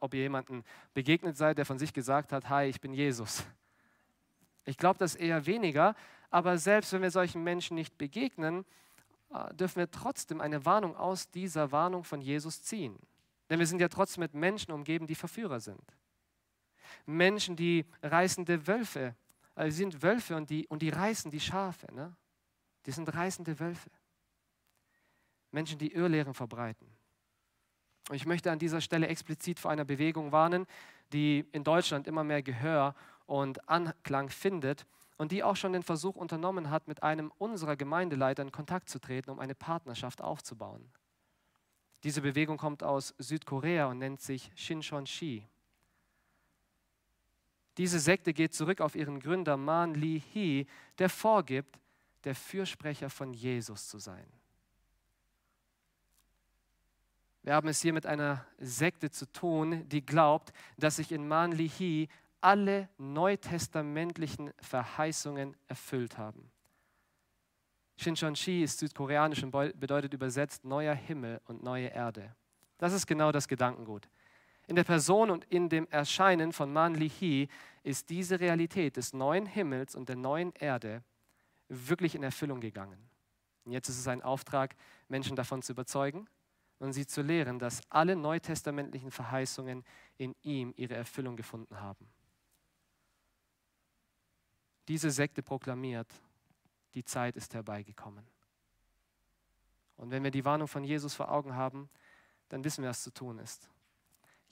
ob 0.00 0.12
ihr 0.12 0.20
jemanden 0.20 0.64
begegnet 0.92 1.36
seid, 1.36 1.56
der 1.56 1.64
von 1.64 1.78
sich 1.78 1.94
gesagt 1.94 2.32
hat, 2.32 2.48
hi, 2.50 2.66
ich 2.66 2.80
bin 2.80 2.92
Jesus. 2.92 3.44
Ich 4.66 4.76
glaube 4.76 4.98
das 4.98 5.14
eher 5.14 5.46
weniger, 5.46 5.94
aber 6.30 6.58
selbst 6.58 6.92
wenn 6.92 7.02
wir 7.02 7.10
solchen 7.10 7.42
Menschen 7.42 7.74
nicht 7.74 7.96
begegnen, 7.96 8.64
äh, 9.30 9.54
dürfen 9.54 9.76
wir 9.76 9.90
trotzdem 9.90 10.40
eine 10.40 10.64
Warnung 10.64 10.96
aus 10.96 11.30
dieser 11.30 11.72
Warnung 11.72 12.04
von 12.04 12.20
Jesus 12.20 12.62
ziehen. 12.62 12.98
Denn 13.48 13.58
wir 13.58 13.66
sind 13.66 13.80
ja 13.80 13.88
trotzdem 13.88 14.22
mit 14.22 14.34
Menschen 14.34 14.72
umgeben, 14.72 15.06
die 15.06 15.14
Verführer 15.14 15.60
sind. 15.60 15.82
Menschen, 17.06 17.56
die 17.56 17.84
reißende 18.02 18.66
Wölfe, 18.66 19.14
also 19.54 19.70
sie 19.70 19.78
sind 19.78 20.02
Wölfe 20.02 20.36
und 20.36 20.50
die, 20.50 20.66
und 20.68 20.82
die 20.82 20.90
reißen 20.90 21.30
die 21.30 21.40
Schafe. 21.40 21.92
Ne? 21.94 22.14
Die 22.86 22.90
sind 22.90 23.12
reißende 23.14 23.58
Wölfe. 23.60 23.90
Menschen, 25.50 25.78
die 25.78 25.92
Irrlehren 25.92 26.34
verbreiten. 26.34 26.88
Und 28.08 28.16
ich 28.16 28.26
möchte 28.26 28.50
an 28.50 28.58
dieser 28.58 28.80
Stelle 28.80 29.06
explizit 29.06 29.60
vor 29.60 29.70
einer 29.70 29.84
Bewegung 29.84 30.32
warnen, 30.32 30.66
die 31.12 31.46
in 31.52 31.64
Deutschland 31.64 32.06
immer 32.06 32.24
mehr 32.24 32.42
Gehör 32.42 32.94
und 33.26 33.68
Anklang 33.68 34.28
findet 34.28 34.86
und 35.16 35.32
die 35.32 35.42
auch 35.42 35.56
schon 35.56 35.72
den 35.72 35.84
Versuch 35.84 36.16
unternommen 36.16 36.70
hat, 36.70 36.88
mit 36.88 37.02
einem 37.02 37.32
unserer 37.38 37.76
Gemeindeleiter 37.76 38.42
in 38.42 38.52
Kontakt 38.52 38.88
zu 38.88 38.98
treten, 38.98 39.30
um 39.30 39.38
eine 39.38 39.54
Partnerschaft 39.54 40.20
aufzubauen. 40.20 40.90
Diese 42.02 42.20
Bewegung 42.20 42.58
kommt 42.58 42.82
aus 42.82 43.14
Südkorea 43.18 43.86
und 43.86 43.98
nennt 43.98 44.20
sich 44.20 44.50
Shincheonshi. 44.56 45.48
Diese 47.76 47.98
Sekte 47.98 48.32
geht 48.32 48.54
zurück 48.54 48.80
auf 48.80 48.94
ihren 48.94 49.20
Gründer 49.20 49.56
Man 49.56 49.94
Li 49.94 50.22
Hee, 50.32 50.66
der 50.98 51.08
vorgibt, 51.08 51.78
der 52.24 52.34
Fürsprecher 52.34 53.10
von 53.10 53.34
Jesus 53.34 53.88
zu 53.88 53.98
sein. 53.98 54.26
Wir 57.42 57.54
haben 57.54 57.68
es 57.68 57.82
hier 57.82 57.92
mit 57.92 58.06
einer 58.06 58.46
Sekte 58.58 59.10
zu 59.10 59.30
tun, 59.30 59.86
die 59.88 60.04
glaubt, 60.04 60.52
dass 60.78 60.96
sich 60.96 61.12
in 61.12 61.28
Man 61.28 61.52
Li 61.52 61.68
Hee 61.68 62.08
alle 62.40 62.88
neutestamentlichen 62.98 64.52
Verheißungen 64.60 65.56
erfüllt 65.66 66.16
haben. 66.16 66.50
Shincheonshi 67.96 68.62
ist 68.62 68.78
südkoreanisch 68.80 69.42
und 69.42 69.50
bedeutet 69.50 70.14
übersetzt 70.14 70.64
neuer 70.64 70.94
Himmel 70.94 71.40
und 71.46 71.62
neue 71.62 71.88
Erde. 71.88 72.34
Das 72.78 72.92
ist 72.92 73.06
genau 73.06 73.30
das 73.30 73.46
Gedankengut. 73.46 74.08
In 74.66 74.76
der 74.76 74.84
Person 74.84 75.30
und 75.30 75.44
in 75.44 75.68
dem 75.68 75.86
Erscheinen 75.88 76.52
von 76.52 76.72
Man 76.72 76.94
Li 76.94 77.08
Hee 77.08 77.48
ist 77.82 78.08
diese 78.08 78.40
Realität 78.40 78.96
des 78.96 79.12
neuen 79.12 79.46
Himmels 79.46 79.94
und 79.94 80.08
der 80.08 80.16
neuen 80.16 80.52
Erde 80.54 81.02
wirklich 81.68 82.14
in 82.14 82.22
Erfüllung 82.22 82.60
gegangen. 82.60 82.98
Und 83.64 83.72
jetzt 83.72 83.88
ist 83.88 83.98
es 83.98 84.08
ein 84.08 84.22
Auftrag, 84.22 84.74
Menschen 85.08 85.36
davon 85.36 85.62
zu 85.62 85.72
überzeugen 85.72 86.26
und 86.78 86.92
sie 86.92 87.06
zu 87.06 87.22
lehren, 87.22 87.58
dass 87.58 87.82
alle 87.90 88.16
neutestamentlichen 88.16 89.10
Verheißungen 89.10 89.84
in 90.16 90.34
ihm 90.42 90.72
ihre 90.76 90.94
Erfüllung 90.94 91.36
gefunden 91.36 91.80
haben. 91.80 92.08
Diese 94.88 95.10
Sekte 95.10 95.42
proklamiert, 95.42 96.12
die 96.94 97.04
Zeit 97.04 97.36
ist 97.36 97.54
herbeigekommen. 97.54 98.26
Und 99.96 100.10
wenn 100.10 100.24
wir 100.24 100.30
die 100.30 100.44
Warnung 100.44 100.68
von 100.68 100.84
Jesus 100.84 101.14
vor 101.14 101.30
Augen 101.30 101.54
haben, 101.54 101.88
dann 102.48 102.64
wissen 102.64 102.82
wir, 102.82 102.90
was 102.90 103.02
zu 103.02 103.12
tun 103.12 103.38
ist. 103.38 103.70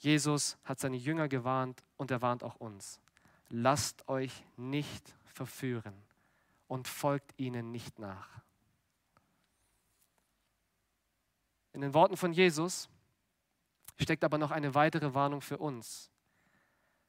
Jesus 0.03 0.57
hat 0.65 0.81
seine 0.81 0.97
Jünger 0.97 1.29
gewarnt 1.29 1.81
und 1.95 2.11
er 2.11 2.21
warnt 2.21 2.43
auch 2.43 2.57
uns. 2.57 2.99
Lasst 3.47 4.09
euch 4.09 4.43
nicht 4.57 5.15
verführen 5.23 5.93
und 6.67 6.89
folgt 6.89 7.33
ihnen 7.39 7.71
nicht 7.71 7.99
nach. 7.99 8.27
In 11.71 11.79
den 11.79 11.93
Worten 11.93 12.17
von 12.17 12.33
Jesus 12.33 12.89
steckt 13.97 14.25
aber 14.25 14.37
noch 14.37 14.51
eine 14.51 14.75
weitere 14.75 15.13
Warnung 15.13 15.39
für 15.39 15.57
uns. 15.57 16.11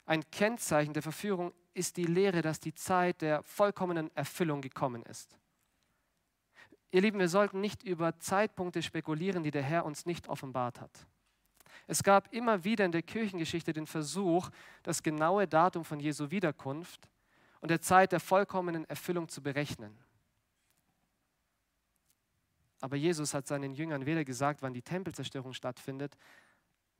Ein 0.06 0.22
Kennzeichen 0.30 0.92
der 0.92 1.02
Verführung 1.02 1.52
ist 1.72 1.96
die 1.96 2.04
Lehre, 2.04 2.42
dass 2.42 2.60
die 2.60 2.76
Zeit 2.76 3.22
der 3.22 3.42
vollkommenen 3.42 4.14
Erfüllung 4.16 4.60
gekommen 4.60 5.02
ist. 5.02 5.36
Ihr 6.92 7.00
Lieben, 7.00 7.18
wir 7.18 7.28
sollten 7.28 7.60
nicht 7.60 7.82
über 7.82 8.20
Zeitpunkte 8.20 8.84
spekulieren, 8.84 9.42
die 9.42 9.50
der 9.50 9.64
Herr 9.64 9.84
uns 9.84 10.06
nicht 10.06 10.28
offenbart 10.28 10.80
hat. 10.80 11.08
Es 11.86 12.02
gab 12.02 12.32
immer 12.32 12.64
wieder 12.64 12.84
in 12.84 12.92
der 12.92 13.02
Kirchengeschichte 13.02 13.72
den 13.72 13.86
Versuch, 13.86 14.50
das 14.82 15.02
genaue 15.02 15.46
Datum 15.46 15.84
von 15.84 16.00
Jesu 16.00 16.30
Wiederkunft 16.30 17.10
und 17.60 17.70
der 17.70 17.80
Zeit 17.80 18.12
der 18.12 18.20
vollkommenen 18.20 18.84
Erfüllung 18.86 19.28
zu 19.28 19.42
berechnen. 19.42 19.98
Aber 22.80 22.96
Jesus 22.96 23.32
hat 23.32 23.46
seinen 23.46 23.72
Jüngern 23.72 24.06
weder 24.06 24.24
gesagt, 24.24 24.62
wann 24.62 24.74
die 24.74 24.82
Tempelzerstörung 24.82 25.54
stattfindet, 25.54 26.16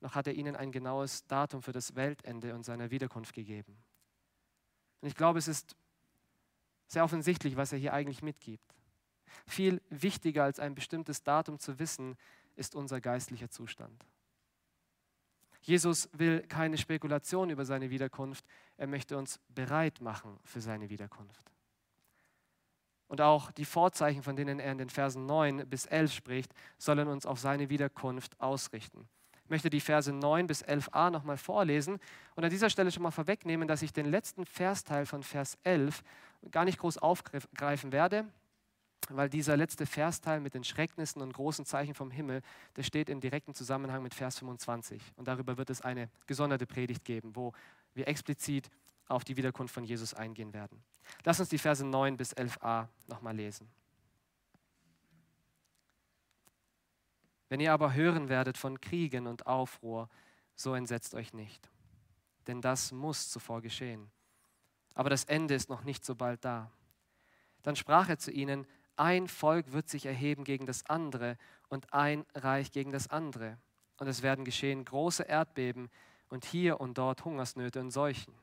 noch 0.01 0.15
hat 0.15 0.27
er 0.27 0.35
ihnen 0.35 0.57
ein 0.57 0.73
genaues 0.73 1.27
Datum 1.27 1.63
für 1.63 1.73
das 1.73 1.95
Weltende 1.95 2.55
und 2.55 2.65
seine 2.65 2.91
Wiederkunft 2.91 3.35
gegeben. 3.35 3.77
Und 5.01 5.09
ich 5.09 5.15
glaube, 5.15 5.39
es 5.39 5.49
ist 5.49 5.77
sehr 6.87 7.05
offensichtlich, 7.05 7.57
was 7.57 7.73
er 7.73 7.79
hier 7.79 7.93
eigentlich 7.93 8.23
mitgibt. 8.23 8.75
Viel 9.47 9.83
wichtiger 9.91 10.45
als 10.45 10.61
ein 10.61 10.75
bestimmtes 10.75 11.23
Datum 11.23 11.59
zu 11.59 11.79
wissen, 11.79 12.17
ist 12.57 12.75
unser 12.75 13.01
geistlicher 13.01 13.51
Zustand. 13.51 14.05
Jesus 15.65 16.11
will 16.13 16.43
keine 16.43 16.77
Spekulation 16.77 17.49
über 17.49 17.65
seine 17.65 17.89
Wiederkunft, 17.89 18.45
er 18.77 18.87
möchte 18.87 19.17
uns 19.17 19.41
bereit 19.49 20.01
machen 20.03 20.39
für 20.45 20.61
seine 20.61 20.91
Wiederkunft. 20.91 21.51
Und 23.09 23.23
auch 23.23 23.51
die 23.51 23.65
Vorzeichen, 23.65 24.23
von 24.23 24.37
denen 24.37 24.59
er 24.59 24.73
in 24.73 24.79
den 24.79 24.91
Versen 24.91 25.25
9 25.25 25.67
bis 25.69 25.87
11 25.87 26.13
spricht, 26.13 26.53
sollen 26.77 27.09
uns 27.09 27.25
auf 27.25 27.39
seine 27.39 27.71
Wiederkunft 27.71 28.39
ausrichten. 28.41 29.09
Ich 29.45 29.51
möchte 29.51 29.71
die 29.71 29.81
Verse 29.81 30.13
9 30.13 30.47
bis 30.47 30.63
11a 30.65 31.11
nochmal 31.11 31.39
vorlesen 31.39 31.99
und 32.35 32.45
an 32.45 32.51
dieser 32.51 32.69
Stelle 32.69 32.91
schon 32.91 33.03
mal 33.03 33.11
vorwegnehmen, 33.11 33.67
dass 33.67 33.83
ich 33.83 33.93
den 33.93 34.07
letzten 34.07 34.45
Versteil 34.45 35.07
von 35.07 35.23
Vers 35.23 35.57
11 35.65 36.03
gar 36.51 36.67
nicht 36.67 36.79
groß 36.79 36.99
aufgreifen 36.99 37.93
werde 37.93 38.27
weil 39.11 39.29
dieser 39.29 39.57
letzte 39.57 39.87
Versteil 39.87 40.41
mit 40.41 40.55
den 40.55 40.65
Schrecknissen 40.65 41.23
und 41.23 41.33
großen 41.33 41.65
Zeichen 41.65 41.95
vom 41.95 42.11
Himmel, 42.11 42.43
der 42.77 42.83
steht 42.83 43.09
in 43.09 43.21
direktem 43.21 43.55
Zusammenhang 43.55 44.03
mit 44.03 44.15
Vers 44.15 44.39
25. 44.39 45.03
Und 45.17 45.29
darüber 45.29 45.57
wird 45.57 45.71
es 45.71 45.81
eine 45.81 46.11
gesonderte 46.27 46.67
Predigt 46.67 47.05
geben, 47.05 47.35
wo 47.35 47.53
wir 47.95 48.09
explizit 48.09 48.71
auf 49.09 49.25
die 49.25 49.37
Wiederkunft 49.37 49.75
von 49.75 49.85
Jesus 49.85 50.15
eingehen 50.15 50.53
werden. 50.53 50.83
Lass 51.25 51.41
uns 51.41 51.49
die 51.49 51.59
Verse 51.59 51.85
9 51.85 52.17
bis 52.17 52.35
11a 52.35 52.89
nochmal 53.07 53.37
lesen. 53.37 53.69
Wenn 57.49 57.61
ihr 57.61 57.73
aber 57.73 57.93
hören 57.93 58.29
werdet 58.29 58.57
von 58.57 58.81
Kriegen 58.81 59.27
und 59.27 59.47
Aufruhr, 59.47 60.09
so 60.55 60.75
entsetzt 60.75 61.15
euch 61.15 61.33
nicht. 61.33 61.71
Denn 62.47 62.61
das 62.61 62.93
muss 62.93 63.31
zuvor 63.31 63.61
geschehen. 63.61 64.11
Aber 64.95 65.11
das 65.11 65.25
Ende 65.25 65.55
ist 65.55 65.69
noch 65.69 65.85
nicht 65.85 66.05
so 66.05 66.15
bald 66.15 66.45
da. 66.45 66.71
Dann 67.63 67.77
sprach 67.77 68.09
er 68.09 68.19
zu 68.19 68.31
ihnen, 68.31 68.67
ein 68.97 69.29
Volk 69.29 69.73
wird 69.73 69.89
sich 69.89 70.07
erheben 70.07 70.45
gegen 70.45 70.67
das 70.67 70.87
andere 70.87 71.37
und 71.69 71.93
ein 71.93 72.25
Reich 72.35 72.73
gegen 72.73 72.93
das 72.93 73.09
andere. 73.09 73.59
Und 73.99 74.09
es 74.09 74.23
werden 74.23 74.45
geschehen 74.45 74.85
große 74.85 75.23
Erdbeben 75.23 75.91
und 76.29 76.45
hier 76.45 76.81
und 76.81 76.99
dort 76.99 77.25
Hungersnöte 77.25 77.81
und 77.81 77.91
Seuchen. 77.91 78.35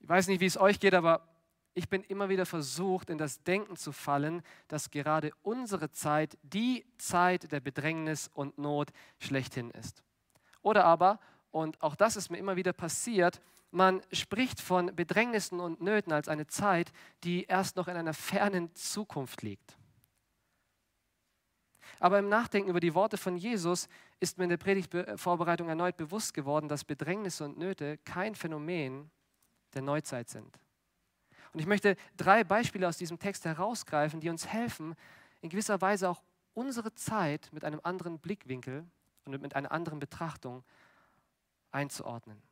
Ich 0.00 0.08
weiß 0.08 0.26
nicht, 0.28 0.40
wie 0.40 0.46
es 0.46 0.58
euch 0.58 0.80
geht, 0.80 0.94
aber 0.94 1.28
ich 1.74 1.88
bin 1.88 2.02
immer 2.02 2.28
wieder 2.28 2.44
versucht, 2.44 3.08
in 3.08 3.18
das 3.18 3.42
Denken 3.42 3.76
zu 3.76 3.92
fallen, 3.92 4.42
dass 4.68 4.90
gerade 4.90 5.32
unsere 5.42 5.90
Zeit 5.90 6.36
die 6.42 6.84
Zeit 6.98 7.50
der 7.50 7.60
Bedrängnis 7.60 8.28
und 8.34 8.58
Not 8.58 8.90
schlechthin 9.18 9.70
ist. 9.70 10.02
Oder 10.60 10.84
aber, 10.84 11.18
und 11.50 11.80
auch 11.82 11.96
das 11.96 12.16
ist 12.16 12.30
mir 12.30 12.38
immer 12.38 12.56
wieder 12.56 12.72
passiert, 12.72 13.40
man 13.72 14.02
spricht 14.12 14.60
von 14.60 14.94
Bedrängnissen 14.94 15.58
und 15.58 15.80
Nöten 15.80 16.12
als 16.12 16.28
eine 16.28 16.46
Zeit, 16.46 16.92
die 17.24 17.44
erst 17.44 17.76
noch 17.76 17.88
in 17.88 17.96
einer 17.96 18.14
fernen 18.14 18.74
Zukunft 18.74 19.42
liegt. 19.42 19.76
Aber 21.98 22.18
im 22.18 22.28
Nachdenken 22.28 22.68
über 22.68 22.80
die 22.80 22.94
Worte 22.94 23.16
von 23.16 23.36
Jesus 23.36 23.88
ist 24.20 24.36
mir 24.36 24.44
in 24.44 24.50
der 24.50 24.56
Predigtvorbereitung 24.58 25.68
erneut 25.68 25.96
bewusst 25.96 26.34
geworden, 26.34 26.68
dass 26.68 26.84
Bedrängnisse 26.84 27.44
und 27.44 27.58
Nöte 27.58 27.98
kein 27.98 28.34
Phänomen 28.34 29.10
der 29.72 29.82
Neuzeit 29.82 30.28
sind. 30.28 30.58
Und 31.52 31.60
ich 31.60 31.66
möchte 31.66 31.96
drei 32.16 32.44
Beispiele 32.44 32.88
aus 32.88 32.98
diesem 32.98 33.18
Text 33.18 33.44
herausgreifen, 33.44 34.20
die 34.20 34.30
uns 34.30 34.46
helfen, 34.46 34.94
in 35.40 35.48
gewisser 35.48 35.80
Weise 35.80 36.08
auch 36.08 36.22
unsere 36.54 36.94
Zeit 36.94 37.48
mit 37.52 37.64
einem 37.64 37.80
anderen 37.82 38.18
Blickwinkel 38.18 38.84
und 39.24 39.40
mit 39.40 39.56
einer 39.56 39.72
anderen 39.72 39.98
Betrachtung 39.98 40.62
einzuordnen. 41.70 42.42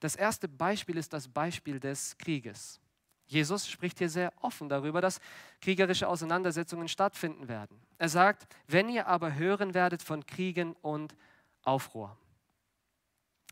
Das 0.00 0.16
erste 0.16 0.48
Beispiel 0.48 0.96
ist 0.96 1.12
das 1.12 1.28
Beispiel 1.28 1.80
des 1.80 2.16
Krieges. 2.18 2.80
Jesus 3.26 3.68
spricht 3.68 3.98
hier 3.98 4.08
sehr 4.08 4.32
offen 4.40 4.68
darüber, 4.68 5.00
dass 5.00 5.20
kriegerische 5.60 6.08
Auseinandersetzungen 6.08 6.88
stattfinden 6.88 7.48
werden. 7.48 7.78
Er 7.98 8.08
sagt, 8.08 8.46
wenn 8.66 8.88
ihr 8.88 9.06
aber 9.06 9.34
hören 9.34 9.74
werdet 9.74 10.02
von 10.02 10.24
Kriegen 10.24 10.72
und 10.80 11.14
Aufruhr. 11.62 12.16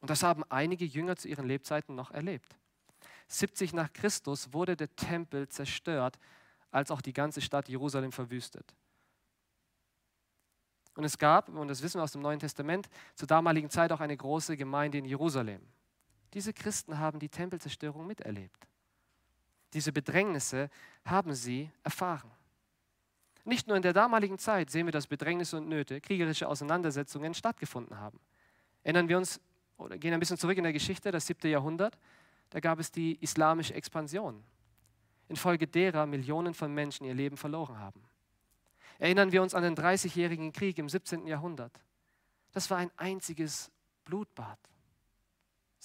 Und 0.00 0.08
das 0.08 0.22
haben 0.22 0.44
einige 0.48 0.84
Jünger 0.84 1.16
zu 1.16 1.28
ihren 1.28 1.46
Lebzeiten 1.46 1.94
noch 1.94 2.10
erlebt. 2.10 2.56
70 3.28 3.74
nach 3.74 3.92
Christus 3.92 4.52
wurde 4.52 4.76
der 4.76 4.94
Tempel 4.96 5.48
zerstört, 5.48 6.18
als 6.70 6.90
auch 6.90 7.02
die 7.02 7.12
ganze 7.12 7.40
Stadt 7.40 7.68
Jerusalem 7.68 8.12
verwüstet. 8.12 8.74
Und 10.94 11.04
es 11.04 11.18
gab, 11.18 11.50
und 11.50 11.68
das 11.68 11.82
wissen 11.82 11.98
wir 11.98 12.04
aus 12.04 12.12
dem 12.12 12.22
Neuen 12.22 12.40
Testament, 12.40 12.88
zur 13.14 13.28
damaligen 13.28 13.68
Zeit 13.68 13.92
auch 13.92 14.00
eine 14.00 14.16
große 14.16 14.56
Gemeinde 14.56 14.98
in 14.98 15.04
Jerusalem. 15.04 15.60
Diese 16.36 16.52
Christen 16.52 17.00
haben 17.00 17.18
die 17.18 17.28
Tempelzerstörung 17.28 18.06
miterlebt. 18.06 18.68
Diese 19.72 19.90
Bedrängnisse 19.90 20.70
haben 21.04 21.34
sie 21.34 21.68
erfahren. 21.82 22.30
Nicht 23.44 23.66
nur 23.66 23.76
in 23.76 23.82
der 23.82 23.92
damaligen 23.92 24.38
Zeit 24.38 24.70
sehen 24.70 24.86
wir, 24.86 24.92
dass 24.92 25.08
Bedrängnisse 25.08 25.56
und 25.56 25.68
Nöte, 25.68 26.00
kriegerische 26.00 26.48
Auseinandersetzungen 26.48 27.34
stattgefunden 27.34 27.98
haben. 27.98 28.20
Erinnern 28.84 29.08
wir 29.08 29.16
uns 29.16 29.40
oder 29.76 29.98
gehen 29.98 30.14
ein 30.14 30.20
bisschen 30.20 30.38
zurück 30.38 30.56
in 30.56 30.64
der 30.64 30.72
Geschichte, 30.72 31.10
das 31.10 31.26
siebte 31.26 31.48
Jahrhundert 31.48 31.98
da 32.50 32.60
gab 32.60 32.78
es 32.78 32.90
die 32.90 33.16
islamische 33.20 33.74
Expansion, 33.74 34.42
infolge 35.28 35.66
derer 35.66 36.06
Millionen 36.06 36.54
von 36.54 36.72
Menschen 36.72 37.04
ihr 37.04 37.14
Leben 37.14 37.36
verloren 37.36 37.78
haben. 37.78 38.02
Erinnern 38.98 39.32
wir 39.32 39.42
uns 39.42 39.54
an 39.54 39.62
den 39.62 39.74
30-jährigen 39.74 40.52
Krieg 40.52 40.78
im 40.78 40.88
17. 40.88 41.26
Jahrhundert. 41.26 41.72
Das 42.52 42.70
war 42.70 42.78
ein 42.78 42.90
einziges 42.96 43.70
Blutbad. 44.04 44.58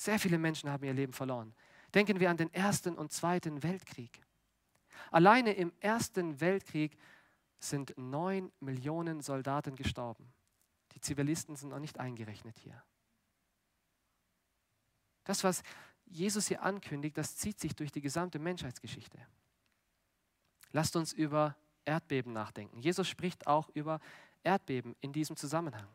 Sehr 0.01 0.17
viele 0.17 0.39
Menschen 0.39 0.67
haben 0.71 0.83
ihr 0.83 0.95
Leben 0.95 1.13
verloren. 1.13 1.53
Denken 1.93 2.19
wir 2.19 2.31
an 2.31 2.37
den 2.37 2.51
Ersten 2.55 2.97
und 2.97 3.11
Zweiten 3.11 3.61
Weltkrieg. 3.61 4.19
Alleine 5.11 5.53
im 5.53 5.71
Ersten 5.79 6.41
Weltkrieg 6.41 6.97
sind 7.59 7.95
neun 7.97 8.51
Millionen 8.61 9.21
Soldaten 9.21 9.75
gestorben. 9.75 10.33
Die 10.93 11.01
Zivilisten 11.01 11.55
sind 11.55 11.69
noch 11.69 11.77
nicht 11.77 11.99
eingerechnet 11.99 12.57
hier. 12.57 12.83
Das, 15.23 15.43
was 15.43 15.61
Jesus 16.05 16.47
hier 16.47 16.63
ankündigt, 16.63 17.15
das 17.15 17.35
zieht 17.35 17.59
sich 17.59 17.75
durch 17.75 17.91
die 17.91 18.01
gesamte 18.01 18.39
Menschheitsgeschichte. 18.39 19.19
Lasst 20.71 20.95
uns 20.95 21.13
über 21.13 21.55
Erdbeben 21.85 22.33
nachdenken. 22.33 22.79
Jesus 22.79 23.07
spricht 23.07 23.45
auch 23.45 23.69
über 23.75 23.99
Erdbeben 24.41 24.95
in 24.99 25.13
diesem 25.13 25.35
Zusammenhang. 25.35 25.87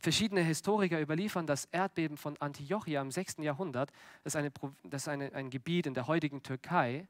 Verschiedene 0.00 0.40
Historiker 0.40 0.98
überliefern 0.98 1.46
das 1.46 1.66
Erdbeben 1.66 2.16
von 2.16 2.34
Antiochia 2.38 3.02
im 3.02 3.10
6. 3.10 3.36
Jahrhundert, 3.38 3.92
das 4.24 4.34
ist, 4.34 4.36
eine, 4.36 4.50
das 4.84 5.02
ist 5.02 5.08
eine, 5.08 5.34
ein 5.34 5.50
Gebiet 5.50 5.86
in 5.86 5.92
der 5.92 6.06
heutigen 6.06 6.42
Türkei, 6.42 7.06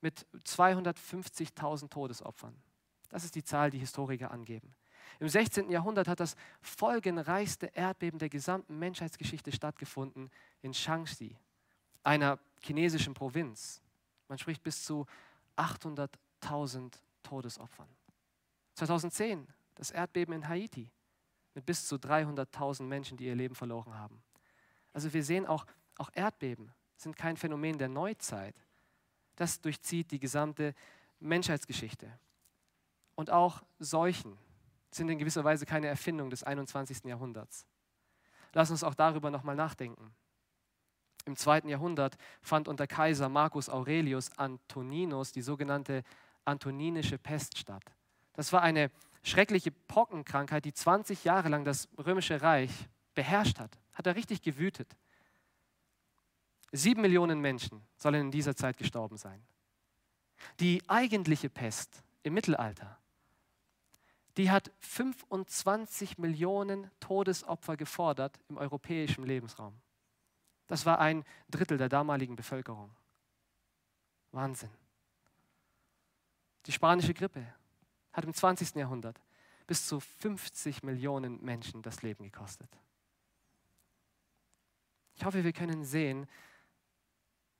mit 0.00 0.26
250.000 0.46 1.90
Todesopfern. 1.90 2.54
Das 3.10 3.24
ist 3.24 3.34
die 3.34 3.44
Zahl, 3.44 3.70
die 3.70 3.78
Historiker 3.78 4.30
angeben. 4.30 4.74
Im 5.20 5.28
16. 5.28 5.70
Jahrhundert 5.70 6.08
hat 6.08 6.20
das 6.20 6.34
folgenreichste 6.62 7.66
Erdbeben 7.66 8.18
der 8.18 8.30
gesamten 8.30 8.78
Menschheitsgeschichte 8.78 9.52
stattgefunden 9.52 10.30
in 10.62 10.72
Shaanxi, 10.72 11.36
einer 12.02 12.38
chinesischen 12.62 13.12
Provinz. 13.12 13.82
Man 14.28 14.38
spricht 14.38 14.62
bis 14.62 14.84
zu 14.84 15.04
800.000 15.58 16.94
Todesopfern. 17.22 17.88
2010 18.74 19.46
das 19.74 19.90
Erdbeben 19.90 20.34
in 20.34 20.48
Haiti 20.48 20.90
mit 21.54 21.66
bis 21.66 21.86
zu 21.86 21.96
300.000 21.96 22.84
Menschen, 22.84 23.16
die 23.16 23.26
ihr 23.26 23.34
Leben 23.34 23.54
verloren 23.54 23.94
haben. 23.94 24.22
Also 24.92 25.12
wir 25.12 25.24
sehen 25.24 25.46
auch, 25.46 25.66
auch 25.98 26.10
Erdbeben 26.14 26.72
sind 26.96 27.16
kein 27.16 27.36
Phänomen 27.36 27.78
der 27.78 27.88
Neuzeit. 27.88 28.54
Das 29.36 29.60
durchzieht 29.60 30.10
die 30.10 30.20
gesamte 30.20 30.74
Menschheitsgeschichte. 31.20 32.10
Und 33.14 33.30
auch 33.30 33.62
Seuchen 33.78 34.38
sind 34.90 35.08
in 35.08 35.18
gewisser 35.18 35.44
Weise 35.44 35.66
keine 35.66 35.86
Erfindung 35.86 36.30
des 36.30 36.42
21. 36.42 37.04
Jahrhunderts. 37.04 37.66
Lass 38.52 38.70
uns 38.70 38.84
auch 38.84 38.94
darüber 38.94 39.30
nochmal 39.30 39.56
nachdenken. 39.56 40.14
Im 41.24 41.36
zweiten 41.36 41.68
Jahrhundert 41.68 42.16
fand 42.40 42.68
unter 42.68 42.86
Kaiser 42.86 43.28
Marcus 43.28 43.68
Aurelius 43.68 44.36
Antoninus 44.38 45.32
die 45.32 45.42
sogenannte 45.42 46.02
Antoninische 46.44 47.18
Pest 47.18 47.58
statt. 47.58 47.84
Das 48.32 48.52
war 48.52 48.62
eine 48.62 48.90
schreckliche 49.22 49.70
Pockenkrankheit, 49.70 50.64
die 50.64 50.74
20 50.74 51.24
Jahre 51.24 51.48
lang 51.48 51.64
das 51.64 51.88
römische 51.98 52.42
Reich 52.42 52.72
beherrscht 53.14 53.58
hat. 53.58 53.78
Hat 53.92 54.06
er 54.06 54.16
richtig 54.16 54.42
gewütet. 54.42 54.96
Sieben 56.72 57.02
Millionen 57.02 57.40
Menschen 57.40 57.82
sollen 57.96 58.22
in 58.22 58.30
dieser 58.30 58.56
Zeit 58.56 58.78
gestorben 58.78 59.16
sein. 59.16 59.42
Die 60.60 60.82
eigentliche 60.88 61.50
Pest 61.50 62.02
im 62.22 62.34
Mittelalter, 62.34 62.98
die 64.38 64.50
hat 64.50 64.70
25 64.80 66.18
Millionen 66.18 66.90
Todesopfer 67.00 67.76
gefordert 67.76 68.38
im 68.48 68.56
europäischen 68.56 69.24
Lebensraum. 69.24 69.78
Das 70.66 70.86
war 70.86 70.98
ein 70.98 71.24
Drittel 71.50 71.76
der 71.76 71.90
damaligen 71.90 72.34
Bevölkerung. 72.34 72.90
Wahnsinn. 74.30 74.70
Die 76.64 76.72
spanische 76.72 77.12
Grippe 77.12 77.46
hat 78.12 78.24
im 78.24 78.34
20. 78.34 78.74
Jahrhundert 78.76 79.20
bis 79.66 79.86
zu 79.86 80.00
50 80.00 80.82
Millionen 80.82 81.42
Menschen 81.42 81.82
das 81.82 82.02
Leben 82.02 82.24
gekostet. 82.24 82.68
Ich 85.14 85.24
hoffe, 85.24 85.44
wir 85.44 85.52
können 85.52 85.84
sehen, 85.84 86.26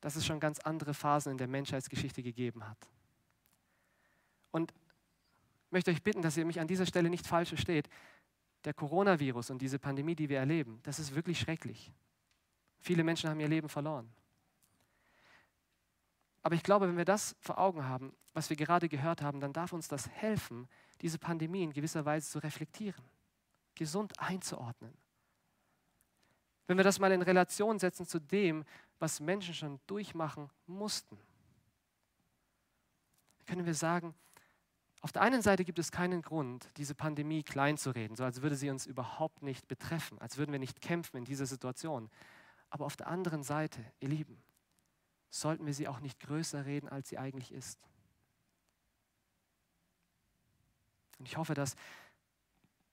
dass 0.00 0.16
es 0.16 0.26
schon 0.26 0.40
ganz 0.40 0.58
andere 0.58 0.94
Phasen 0.94 1.32
in 1.32 1.38
der 1.38 1.46
Menschheitsgeschichte 1.46 2.22
gegeben 2.22 2.68
hat. 2.68 2.88
Und 4.50 4.72
ich 5.66 5.72
möchte 5.72 5.90
euch 5.90 6.02
bitten, 6.02 6.22
dass 6.22 6.36
ihr 6.36 6.44
mich 6.44 6.60
an 6.60 6.66
dieser 6.66 6.86
Stelle 6.86 7.08
nicht 7.08 7.26
falsch 7.26 7.50
versteht. 7.50 7.88
Der 8.64 8.74
Coronavirus 8.74 9.50
und 9.50 9.62
diese 9.62 9.78
Pandemie, 9.78 10.14
die 10.14 10.28
wir 10.28 10.38
erleben, 10.38 10.80
das 10.82 10.98
ist 10.98 11.14
wirklich 11.14 11.38
schrecklich. 11.38 11.92
Viele 12.80 13.04
Menschen 13.04 13.30
haben 13.30 13.40
ihr 13.40 13.48
Leben 13.48 13.68
verloren. 13.68 14.12
Aber 16.42 16.54
ich 16.54 16.62
glaube, 16.62 16.88
wenn 16.88 16.96
wir 16.96 17.04
das 17.04 17.36
vor 17.40 17.58
Augen 17.58 17.84
haben, 17.84 18.14
was 18.34 18.50
wir 18.50 18.56
gerade 18.56 18.88
gehört 18.88 19.22
haben, 19.22 19.40
dann 19.40 19.52
darf 19.52 19.72
uns 19.72 19.88
das 19.88 20.08
helfen, 20.08 20.68
diese 21.00 21.18
Pandemie 21.18 21.62
in 21.62 21.72
gewisser 21.72 22.04
Weise 22.04 22.30
zu 22.30 22.38
reflektieren, 22.38 23.04
gesund 23.74 24.18
einzuordnen. 24.18 24.92
Wenn 26.66 26.76
wir 26.76 26.84
das 26.84 26.98
mal 26.98 27.12
in 27.12 27.22
Relation 27.22 27.78
setzen 27.78 28.06
zu 28.06 28.20
dem, 28.20 28.64
was 28.98 29.20
Menschen 29.20 29.54
schon 29.54 29.80
durchmachen 29.86 30.50
mussten, 30.66 31.18
können 33.46 33.66
wir 33.66 33.74
sagen, 33.74 34.14
auf 35.00 35.10
der 35.10 35.22
einen 35.22 35.42
Seite 35.42 35.64
gibt 35.64 35.80
es 35.80 35.90
keinen 35.90 36.22
Grund, 36.22 36.68
diese 36.76 36.94
Pandemie 36.94 37.42
klein 37.42 37.76
zu 37.76 37.90
reden, 37.90 38.14
so 38.14 38.22
als 38.24 38.40
würde 38.40 38.54
sie 38.54 38.70
uns 38.70 38.86
überhaupt 38.86 39.42
nicht 39.42 39.66
betreffen, 39.66 40.18
als 40.20 40.38
würden 40.38 40.52
wir 40.52 40.60
nicht 40.60 40.80
kämpfen 40.80 41.16
in 41.16 41.24
dieser 41.24 41.46
Situation. 41.46 42.08
Aber 42.70 42.86
auf 42.86 42.96
der 42.96 43.08
anderen 43.08 43.42
Seite, 43.42 43.84
ihr 43.98 44.08
Lieben, 44.08 44.40
sollten 45.32 45.64
wir 45.66 45.74
sie 45.74 45.88
auch 45.88 46.00
nicht 46.00 46.20
größer 46.20 46.66
reden, 46.66 46.88
als 46.88 47.08
sie 47.08 47.18
eigentlich 47.18 47.52
ist. 47.52 47.88
Und 51.18 51.26
ich 51.26 51.36
hoffe, 51.36 51.54
dass 51.54 51.74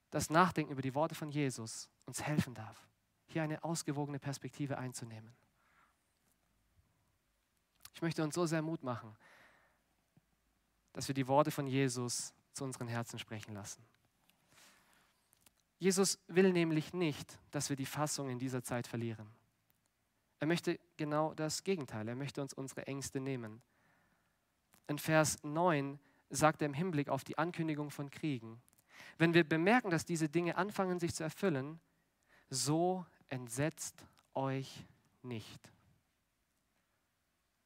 das 0.09 0.29
Nachdenken 0.29 0.71
über 0.71 0.81
die 0.81 0.95
Worte 0.95 1.15
von 1.15 1.29
Jesus 1.29 1.89
uns 2.05 2.23
helfen 2.23 2.55
darf, 2.55 2.87
hier 3.27 3.43
eine 3.43 3.63
ausgewogene 3.63 4.19
Perspektive 4.19 4.77
einzunehmen. 4.77 5.35
Ich 7.93 8.01
möchte 8.01 8.23
uns 8.23 8.35
so 8.35 8.45
sehr 8.45 8.61
Mut 8.61 8.83
machen, 8.83 9.15
dass 10.93 11.07
wir 11.07 11.15
die 11.15 11.27
Worte 11.27 11.51
von 11.51 11.67
Jesus 11.67 12.33
zu 12.53 12.63
unseren 12.63 12.87
Herzen 12.87 13.19
sprechen 13.19 13.53
lassen. 13.53 13.83
Jesus 15.77 16.19
will 16.27 16.51
nämlich 16.51 16.93
nicht, 16.93 17.37
dass 17.51 17.69
wir 17.69 17.75
die 17.75 17.85
Fassung 17.85 18.29
in 18.29 18.39
dieser 18.39 18.63
Zeit 18.63 18.87
verlieren. 18.87 19.27
Er 20.39 20.47
möchte 20.47 20.79
genau 20.97 21.33
das 21.33 21.63
Gegenteil. 21.63 22.07
Er 22.07 22.15
möchte 22.15 22.41
uns 22.41 22.53
unsere 22.53 22.87
Ängste 22.87 23.19
nehmen. 23.19 23.61
In 24.87 24.97
Vers 24.97 25.37
9 25.43 25.99
sagt 26.29 26.61
er 26.61 26.67
im 26.67 26.73
Hinblick 26.73 27.09
auf 27.09 27.23
die 27.23 27.37
Ankündigung 27.37 27.91
von 27.91 28.09
Kriegen, 28.09 28.61
wenn 29.17 29.33
wir 29.33 29.43
bemerken, 29.43 29.89
dass 29.89 30.05
diese 30.05 30.29
Dinge 30.29 30.57
anfangen 30.57 30.99
sich 30.99 31.13
zu 31.13 31.23
erfüllen, 31.23 31.79
so 32.49 33.05
entsetzt 33.27 34.05
euch 34.33 34.85
nicht. 35.21 35.71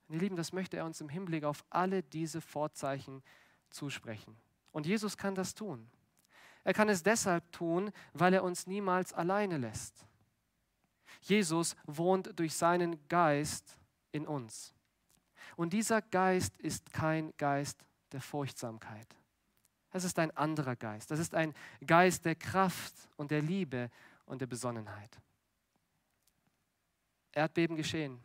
Ihr 0.09 0.19
Lieben, 0.19 0.35
das 0.35 0.51
möchte 0.51 0.77
er 0.77 0.85
uns 0.85 1.01
im 1.01 1.09
Hinblick 1.09 1.43
auf 1.43 1.63
alle 1.69 2.03
diese 2.03 2.41
Vorzeichen 2.41 3.23
zusprechen. 3.69 4.35
Und 4.71 4.85
Jesus 4.85 5.17
kann 5.17 5.35
das 5.35 5.55
tun. 5.55 5.89
Er 6.63 6.73
kann 6.73 6.89
es 6.89 7.03
deshalb 7.03 7.51
tun, 7.51 7.91
weil 8.13 8.33
er 8.33 8.43
uns 8.43 8.67
niemals 8.67 9.13
alleine 9.13 9.57
lässt. 9.57 10.05
Jesus 11.29 11.75
wohnt 11.85 12.37
durch 12.37 12.53
seinen 12.53 13.07
Geist 13.07 13.77
in 14.11 14.27
uns. 14.27 14.73
Und 15.55 15.73
dieser 15.73 16.01
Geist 16.01 16.57
ist 16.57 16.91
kein 16.91 17.33
Geist 17.37 17.83
der 18.11 18.21
Furchtsamkeit. 18.21 19.07
Es 19.91 20.03
ist 20.03 20.17
ein 20.19 20.31
anderer 20.31 20.75
Geist. 20.75 21.11
Das 21.11 21.19
ist 21.19 21.35
ein 21.35 21.53
Geist 21.85 22.25
der 22.25 22.35
Kraft 22.35 22.93
und 23.15 23.31
der 23.31 23.41
Liebe 23.41 23.91
und 24.25 24.41
der 24.41 24.47
Besonnenheit. 24.47 25.19
Erdbeben 27.31 27.75
geschehen, 27.75 28.19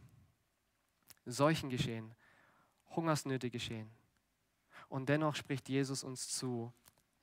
Seuchen 1.26 1.68
geschehen, 1.68 2.14
Hungersnöte 2.90 3.50
geschehen. 3.50 3.90
Und 4.88 5.08
dennoch 5.08 5.34
spricht 5.34 5.68
Jesus 5.68 6.04
uns 6.04 6.28
zu, 6.28 6.72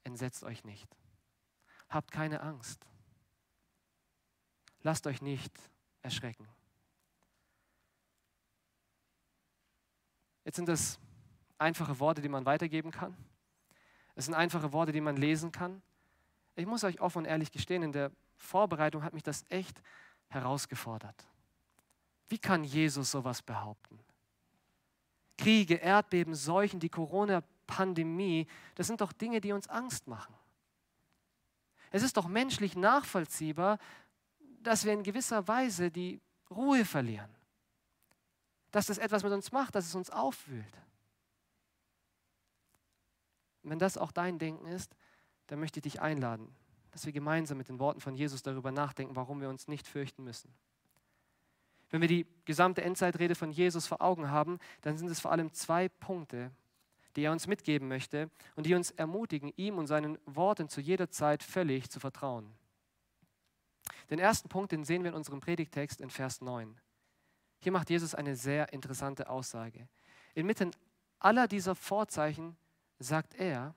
entsetzt 0.03 0.43
euch 0.43 0.63
nicht. 0.63 0.87
Habt 1.89 2.11
keine 2.11 2.41
Angst. 2.41 2.85
Lasst 4.85 5.07
euch 5.07 5.19
nicht 5.19 5.51
erschrecken. 6.03 6.47
Jetzt 10.43 10.57
sind 10.57 10.69
das 10.69 10.99
einfache 11.57 11.99
Worte, 11.99 12.21
die 12.21 12.29
man 12.29 12.45
weitergeben 12.45 12.91
kann. 12.91 13.17
Es 14.13 14.25
sind 14.25 14.35
einfache 14.35 14.71
Worte, 14.73 14.91
die 14.91 15.01
man 15.01 15.17
lesen 15.17 15.51
kann. 15.51 15.81
Ich 16.55 16.67
muss 16.67 16.83
euch 16.83 17.01
offen 17.01 17.17
und 17.17 17.25
ehrlich 17.25 17.51
gestehen, 17.51 17.81
in 17.81 17.93
der 17.93 18.11
Vorbereitung 18.37 19.01
hat 19.01 19.15
mich 19.15 19.23
das 19.23 19.43
echt 19.49 19.81
herausgefordert. 20.27 21.25
Wie 22.27 22.37
kann 22.37 22.63
Jesus 22.63 23.09
sowas 23.09 23.41
behaupten? 23.41 23.99
Kriege, 25.35 25.77
Erdbeben, 25.77 26.35
Seuchen, 26.35 26.79
die 26.79 26.89
Corona-Pandemie, 26.89 28.45
das 28.75 28.85
sind 28.85 29.01
doch 29.01 29.13
Dinge, 29.13 29.41
die 29.41 29.51
uns 29.51 29.67
Angst 29.67 30.05
machen. 30.05 30.35
Es 31.91 32.03
ist 32.03 32.17
doch 32.17 32.27
menschlich 32.27 32.75
nachvollziehbar, 32.75 33.79
dass 34.65 34.83
wir 34.83 34.93
in 34.93 35.03
gewisser 35.03 35.47
Weise 35.47 35.91
die 35.91 36.19
Ruhe 36.49 36.85
verlieren. 36.85 37.29
Dass 38.71 38.87
das 38.87 38.97
etwas 38.97 39.23
mit 39.23 39.31
uns 39.31 39.51
macht, 39.51 39.75
dass 39.75 39.85
es 39.85 39.95
uns 39.95 40.09
aufwühlt. 40.09 40.81
Und 43.63 43.69
wenn 43.71 43.79
das 43.79 43.97
auch 43.97 44.11
dein 44.11 44.37
Denken 44.39 44.67
ist, 44.67 44.95
dann 45.47 45.59
möchte 45.59 45.79
ich 45.79 45.83
dich 45.83 46.01
einladen, 46.01 46.53
dass 46.91 47.05
wir 47.05 47.13
gemeinsam 47.13 47.57
mit 47.57 47.69
den 47.69 47.79
Worten 47.79 48.01
von 48.01 48.15
Jesus 48.15 48.41
darüber 48.41 48.71
nachdenken, 48.71 49.15
warum 49.15 49.41
wir 49.41 49.49
uns 49.49 49.67
nicht 49.67 49.87
fürchten 49.87 50.23
müssen. 50.23 50.53
Wenn 51.89 52.01
wir 52.01 52.07
die 52.07 52.25
gesamte 52.45 52.81
Endzeitrede 52.81 53.35
von 53.35 53.51
Jesus 53.51 53.85
vor 53.87 54.01
Augen 54.01 54.29
haben, 54.29 54.59
dann 54.81 54.97
sind 54.97 55.09
es 55.09 55.19
vor 55.19 55.31
allem 55.31 55.53
zwei 55.53 55.87
Punkte, 55.89 56.51
die 57.15 57.23
er 57.23 57.31
uns 57.31 57.47
mitgeben 57.47 57.87
möchte 57.87 58.29
und 58.55 58.65
die 58.65 58.73
uns 58.73 58.91
ermutigen, 58.91 59.53
ihm 59.55 59.77
und 59.77 59.87
seinen 59.87 60.17
Worten 60.25 60.67
zu 60.69 60.81
jeder 60.81 61.09
Zeit 61.09 61.43
völlig 61.43 61.89
zu 61.89 61.99
vertrauen. 61.99 62.51
Den 64.09 64.19
ersten 64.19 64.49
Punkt, 64.49 64.71
den 64.71 64.83
sehen 64.83 65.03
wir 65.03 65.09
in 65.09 65.15
unserem 65.15 65.39
Predigtext 65.39 66.01
in 66.01 66.09
Vers 66.09 66.41
9. 66.41 66.79
Hier 67.59 67.71
macht 67.71 67.89
Jesus 67.89 68.13
eine 68.13 68.35
sehr 68.35 68.71
interessante 68.73 69.29
Aussage. 69.29 69.87
Inmitten 70.33 70.71
aller 71.19 71.47
dieser 71.47 71.75
Vorzeichen 71.75 72.55
sagt 72.99 73.35
er, 73.35 73.73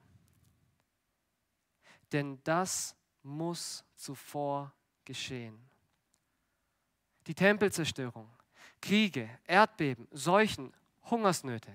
denn 2.12 2.40
das 2.44 2.96
muss 3.22 3.84
zuvor 3.94 4.72
geschehen 5.04 5.68
die 7.28 7.34
Tempelzerstörung, 7.34 8.26
Kriege, 8.80 9.28
Erdbeben, 9.44 10.08
Seuchen, 10.10 10.72
Hungersnöte. 11.04 11.70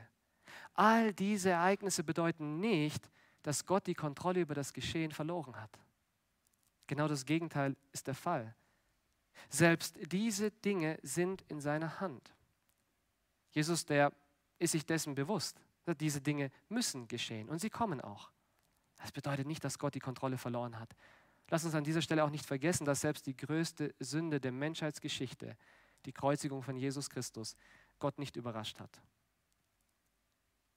All 0.74 1.14
diese 1.14 1.52
Ereignisse 1.52 2.04
bedeuten 2.04 2.60
nicht, 2.60 3.10
dass 3.44 3.66
Gott 3.66 3.86
die 3.86 3.94
Kontrolle 3.94 4.42
über 4.42 4.56
das 4.56 4.74
Geschehen 4.74 5.12
verloren 5.12 5.56
hat. 5.56 5.70
Genau 6.88 7.08
das 7.08 7.26
Gegenteil 7.26 7.76
ist 7.92 8.08
der 8.08 8.16
Fall. 8.16 8.56
Selbst 9.50 9.98
diese 10.12 10.52
Dinge 10.52 11.00
sind 11.02 11.44
in 11.48 11.60
seiner 11.60 12.00
Hand. 12.00 12.34
Jesus, 13.52 13.86
der 13.86 14.12
ist 14.60 14.72
sich 14.72 14.86
dessen 14.86 15.16
bewusst. 15.16 15.62
Diese 16.00 16.22
Dinge 16.22 16.52
müssen 16.70 17.08
geschehen 17.08 17.50
und 17.50 17.60
sie 17.60 17.70
kommen 17.70 18.02
auch. 18.02 18.32
Das 18.98 19.12
bedeutet 19.12 19.48
nicht, 19.48 19.64
dass 19.64 19.80
Gott 19.80 19.96
die 19.96 20.00
Kontrolle 20.00 20.38
verloren 20.38 20.80
hat. 20.80 20.96
Lass 21.50 21.66
uns 21.66 21.76
an 21.76 21.84
dieser 21.84 22.02
Stelle 22.02 22.24
auch 22.24 22.30
nicht 22.30 22.46
vergessen, 22.46 22.86
dass 22.86 23.02
selbst 23.02 23.26
die 23.28 23.36
größte 23.36 23.94
Sünde 24.00 24.40
der 24.40 24.52
Menschheitsgeschichte, 24.52 25.58
die 26.06 26.14
Kreuzigung 26.14 26.64
von 26.64 26.78
Jesus 26.78 27.10
Christus, 27.10 27.56
Gott 28.00 28.18
nicht 28.18 28.36
überrascht 28.38 28.80
hat. 28.80 29.02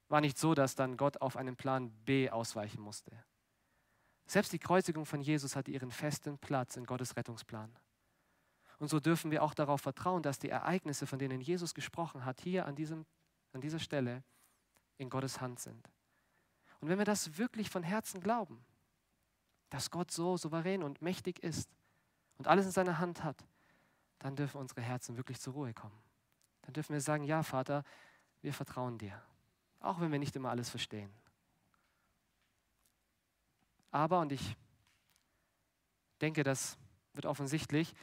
War 0.08 0.20
nicht 0.20 0.38
so, 0.38 0.54
dass 0.54 0.74
dann 0.74 0.96
Gott 0.96 1.20
auf 1.20 1.36
einen 1.36 1.56
Plan 1.56 1.90
B 2.04 2.30
ausweichen 2.30 2.80
musste. 2.80 3.12
Selbst 4.26 4.52
die 4.52 4.58
Kreuzigung 4.58 5.06
von 5.06 5.20
Jesus 5.20 5.54
hatte 5.54 5.70
ihren 5.70 5.90
festen 5.90 6.38
Platz 6.38 6.76
in 6.76 6.84
Gottes 6.84 7.16
Rettungsplan. 7.16 7.70
Und 8.78 8.88
so 8.88 9.00
dürfen 9.00 9.30
wir 9.30 9.42
auch 9.42 9.54
darauf 9.54 9.80
vertrauen, 9.80 10.22
dass 10.22 10.38
die 10.38 10.50
Ereignisse, 10.50 11.06
von 11.06 11.18
denen 11.18 11.40
Jesus 11.40 11.74
gesprochen 11.74 12.24
hat, 12.24 12.40
hier 12.40 12.66
an, 12.66 12.74
diesem, 12.74 13.06
an 13.52 13.60
dieser 13.60 13.78
Stelle 13.78 14.22
in 14.98 15.08
Gottes 15.08 15.40
Hand 15.40 15.60
sind. 15.60 15.88
Und 16.80 16.88
wenn 16.88 16.98
wir 16.98 17.04
das 17.04 17.38
wirklich 17.38 17.70
von 17.70 17.82
Herzen 17.82 18.20
glauben, 18.20 18.64
dass 19.70 19.90
Gott 19.90 20.10
so 20.10 20.36
souverän 20.36 20.82
und 20.82 21.00
mächtig 21.00 21.42
ist 21.42 21.70
und 22.36 22.48
alles 22.48 22.66
in 22.66 22.72
seiner 22.72 22.98
Hand 22.98 23.24
hat, 23.24 23.46
dann 24.18 24.36
dürfen 24.36 24.58
unsere 24.58 24.80
Herzen 24.82 25.16
wirklich 25.16 25.40
zur 25.40 25.54
Ruhe 25.54 25.72
kommen. 25.72 25.98
Dann 26.62 26.74
dürfen 26.74 26.92
wir 26.92 27.00
sagen, 27.00 27.24
ja 27.24 27.42
Vater, 27.42 27.82
wir 28.42 28.52
vertrauen 28.52 28.98
dir, 28.98 29.22
auch 29.80 30.00
wenn 30.00 30.12
wir 30.12 30.18
nicht 30.18 30.36
immer 30.36 30.50
alles 30.50 30.68
verstehen. 30.68 31.10
Aber, 33.96 34.20
und 34.20 34.30
ich 34.30 34.58
denke, 36.20 36.42
das 36.42 36.76
wird 37.14 37.24
offensichtlich, 37.24 37.94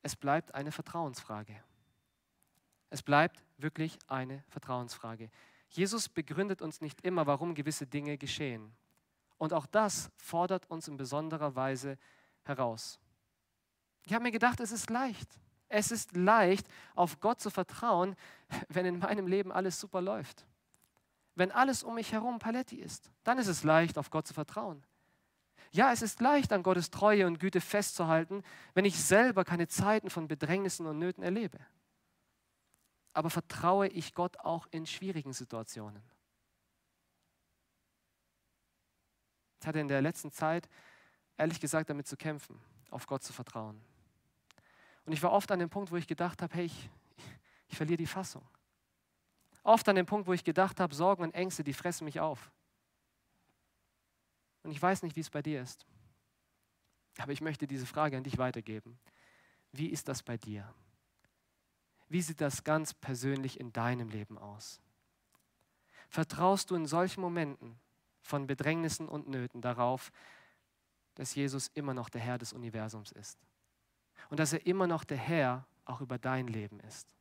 es 0.00 0.16
bleibt 0.16 0.54
eine 0.54 0.72
Vertrauensfrage. 0.72 1.62
Es 2.88 3.02
bleibt 3.02 3.44
wirklich 3.58 3.98
eine 4.06 4.42
Vertrauensfrage. 4.48 5.30
Jesus 5.68 6.08
begründet 6.08 6.62
uns 6.62 6.80
nicht 6.80 7.02
immer, 7.02 7.26
warum 7.26 7.54
gewisse 7.54 7.86
Dinge 7.86 8.16
geschehen. 8.16 8.74
Und 9.36 9.52
auch 9.52 9.66
das 9.66 10.10
fordert 10.16 10.70
uns 10.70 10.88
in 10.88 10.96
besonderer 10.96 11.54
Weise 11.54 11.98
heraus. 12.44 12.98
Ich 14.06 14.14
habe 14.14 14.22
mir 14.22 14.32
gedacht, 14.32 14.58
es 14.60 14.72
ist 14.72 14.88
leicht. 14.88 15.38
Es 15.68 15.90
ist 15.90 16.16
leicht, 16.16 16.66
auf 16.94 17.20
Gott 17.20 17.42
zu 17.42 17.50
vertrauen, 17.50 18.16
wenn 18.70 18.86
in 18.86 19.00
meinem 19.00 19.26
Leben 19.26 19.52
alles 19.52 19.78
super 19.78 20.00
läuft. 20.00 20.46
Wenn 21.34 21.50
alles 21.50 21.82
um 21.82 21.96
mich 21.96 22.12
herum 22.12 22.38
Paletti 22.38 22.76
ist, 22.76 23.10
dann 23.24 23.38
ist 23.38 23.48
es 23.48 23.64
leicht, 23.64 23.98
auf 23.98 24.10
Gott 24.10 24.26
zu 24.26 24.34
vertrauen. 24.34 24.84
Ja, 25.72 25.92
es 25.92 26.02
ist 26.02 26.20
leicht, 26.20 26.52
an 26.52 26.62
Gottes 26.62 26.90
Treue 26.90 27.26
und 27.26 27.40
Güte 27.40 27.60
festzuhalten, 27.60 28.44
wenn 28.74 28.84
ich 28.84 29.02
selber 29.02 29.44
keine 29.44 29.66
Zeiten 29.66 30.08
von 30.08 30.28
Bedrängnissen 30.28 30.86
und 30.86 31.00
Nöten 31.00 31.24
erlebe. 31.24 31.58
Aber 33.12 33.30
vertraue 33.30 33.88
ich 33.88 34.14
Gott 34.14 34.38
auch 34.38 34.68
in 34.70 34.86
schwierigen 34.86 35.32
Situationen? 35.32 36.02
Ich 39.60 39.66
hatte 39.66 39.80
in 39.80 39.88
der 39.88 40.02
letzten 40.02 40.30
Zeit 40.30 40.68
ehrlich 41.36 41.58
gesagt 41.58 41.90
damit 41.90 42.06
zu 42.06 42.16
kämpfen, 42.16 42.60
auf 42.90 43.06
Gott 43.06 43.24
zu 43.24 43.32
vertrauen. 43.32 43.80
Und 45.06 45.12
ich 45.12 45.22
war 45.22 45.32
oft 45.32 45.50
an 45.50 45.58
dem 45.58 45.70
Punkt, 45.70 45.90
wo 45.90 45.96
ich 45.96 46.06
gedacht 46.06 46.42
habe, 46.42 46.54
hey, 46.54 46.66
ich, 46.66 46.90
ich 47.68 47.76
verliere 47.76 47.96
die 47.96 48.06
Fassung. 48.06 48.46
Oft 49.64 49.88
an 49.88 49.96
dem 49.96 50.06
Punkt, 50.06 50.28
wo 50.28 50.32
ich 50.32 50.44
gedacht 50.44 50.78
habe, 50.78 50.94
Sorgen 50.94 51.22
und 51.22 51.34
Ängste, 51.34 51.64
die 51.64 51.72
fressen 51.72 52.04
mich 52.04 52.20
auf. 52.20 52.52
Und 54.62 54.70
ich 54.70 54.80
weiß 54.80 55.02
nicht, 55.02 55.16
wie 55.16 55.20
es 55.20 55.30
bei 55.30 55.42
dir 55.42 55.60
ist. 55.60 55.86
Aber 57.18 57.32
ich 57.32 57.40
möchte 57.40 57.66
diese 57.66 57.86
Frage 57.86 58.16
an 58.16 58.24
dich 58.24 58.38
weitergeben. 58.38 58.98
Wie 59.72 59.88
ist 59.88 60.08
das 60.08 60.22
bei 60.22 60.36
dir? 60.36 60.72
Wie 62.08 62.20
sieht 62.20 62.40
das 62.40 62.62
ganz 62.62 62.92
persönlich 62.92 63.58
in 63.58 63.72
deinem 63.72 64.08
Leben 64.10 64.38
aus? 64.38 64.80
Vertraust 66.08 66.70
du 66.70 66.74
in 66.76 66.86
solchen 66.86 67.22
Momenten 67.22 67.78
von 68.20 68.46
Bedrängnissen 68.46 69.08
und 69.08 69.28
Nöten 69.28 69.60
darauf, 69.60 70.12
dass 71.14 71.34
Jesus 71.34 71.68
immer 71.74 71.94
noch 71.94 72.08
der 72.08 72.20
Herr 72.20 72.38
des 72.38 72.52
Universums 72.52 73.12
ist 73.12 73.38
und 74.28 74.38
dass 74.38 74.52
er 74.52 74.66
immer 74.66 74.86
noch 74.86 75.04
der 75.04 75.16
Herr 75.16 75.66
auch 75.84 76.00
über 76.00 76.18
dein 76.18 76.48
Leben 76.48 76.80
ist. 76.80 77.14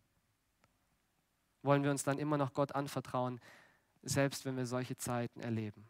Wollen 1.63 1.83
wir 1.83 1.91
uns 1.91 2.03
dann 2.03 2.19
immer 2.19 2.37
noch 2.37 2.53
Gott 2.53 2.75
anvertrauen, 2.75 3.41
selbst 4.03 4.45
wenn 4.45 4.55
wir 4.57 4.65
solche 4.65 4.97
Zeiten 4.97 5.39
erleben? 5.39 5.87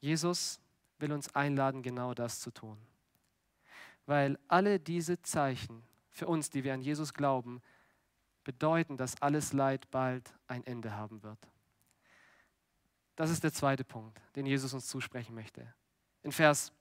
Jesus 0.00 0.60
will 0.98 1.12
uns 1.12 1.34
einladen, 1.34 1.82
genau 1.82 2.14
das 2.14 2.40
zu 2.40 2.50
tun. 2.50 2.78
weil 4.06 4.38
alle 4.48 4.80
diese 4.80 5.22
Zeichen 5.22 5.82
für 6.10 6.26
uns, 6.26 6.50
die 6.50 6.64
wir 6.64 6.74
an 6.74 6.82
Jesus 6.82 7.14
glauben, 7.14 7.62
bedeuten, 8.44 8.96
dass 8.96 9.20
alles 9.22 9.52
Leid 9.52 9.90
bald 9.90 10.34
ein 10.48 10.64
Ende 10.66 10.96
haben 10.96 11.22
wird. 11.22 11.38
Das 13.14 13.30
ist 13.30 13.44
der 13.44 13.52
zweite 13.52 13.84
Punkt, 13.84 14.20
den 14.34 14.44
Jesus 14.44 14.74
uns 14.74 14.88
zusprechen 14.88 15.34
möchte. 15.34 15.72
In 16.22 16.32
Vers 16.32 16.72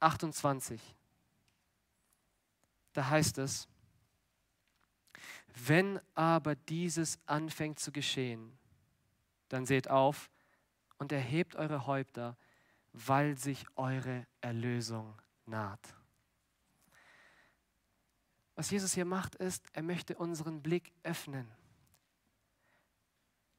28, 0.00 0.80
da 2.92 3.08
heißt 3.08 3.38
es, 3.38 3.68
wenn 5.54 6.00
aber 6.14 6.54
dieses 6.54 7.18
anfängt 7.26 7.78
zu 7.78 7.92
geschehen, 7.92 8.56
dann 9.48 9.66
seht 9.66 9.88
auf 9.88 10.30
und 10.98 11.12
erhebt 11.12 11.56
eure 11.56 11.86
Häupter, 11.86 12.36
weil 12.92 13.36
sich 13.36 13.64
eure 13.76 14.26
Erlösung 14.40 15.20
naht. 15.46 15.94
Was 18.54 18.70
Jesus 18.70 18.92
hier 18.94 19.04
macht, 19.04 19.36
ist, 19.36 19.64
er 19.72 19.82
möchte 19.82 20.16
unseren 20.16 20.62
Blick 20.62 20.92
öffnen. 21.02 21.48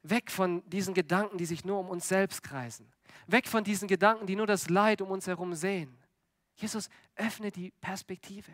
Weg 0.03 0.31
von 0.31 0.67
diesen 0.69 0.93
Gedanken, 0.93 1.37
die 1.37 1.45
sich 1.45 1.65
nur 1.65 1.79
um 1.79 1.89
uns 1.89 2.07
selbst 2.07 2.43
kreisen. 2.43 2.91
Weg 3.27 3.47
von 3.47 3.63
diesen 3.63 3.87
Gedanken, 3.87 4.25
die 4.25 4.35
nur 4.35 4.47
das 4.47 4.69
Leid 4.69 5.01
um 5.01 5.11
uns 5.11 5.27
herum 5.27 5.53
sehen. 5.53 5.97
Jesus 6.55 6.89
öffnet 7.15 7.55
die 7.55 7.71
Perspektive. 7.81 8.51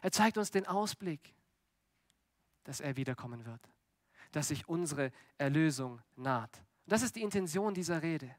Er 0.00 0.12
zeigt 0.12 0.38
uns 0.38 0.50
den 0.50 0.66
Ausblick, 0.66 1.34
dass 2.64 2.80
er 2.80 2.96
wiederkommen 2.96 3.44
wird, 3.44 3.60
dass 4.32 4.48
sich 4.48 4.68
unsere 4.68 5.12
Erlösung 5.38 6.00
naht. 6.16 6.62
das 6.86 7.02
ist 7.02 7.16
die 7.16 7.22
Intention 7.22 7.74
dieser 7.74 8.02
Rede, 8.02 8.34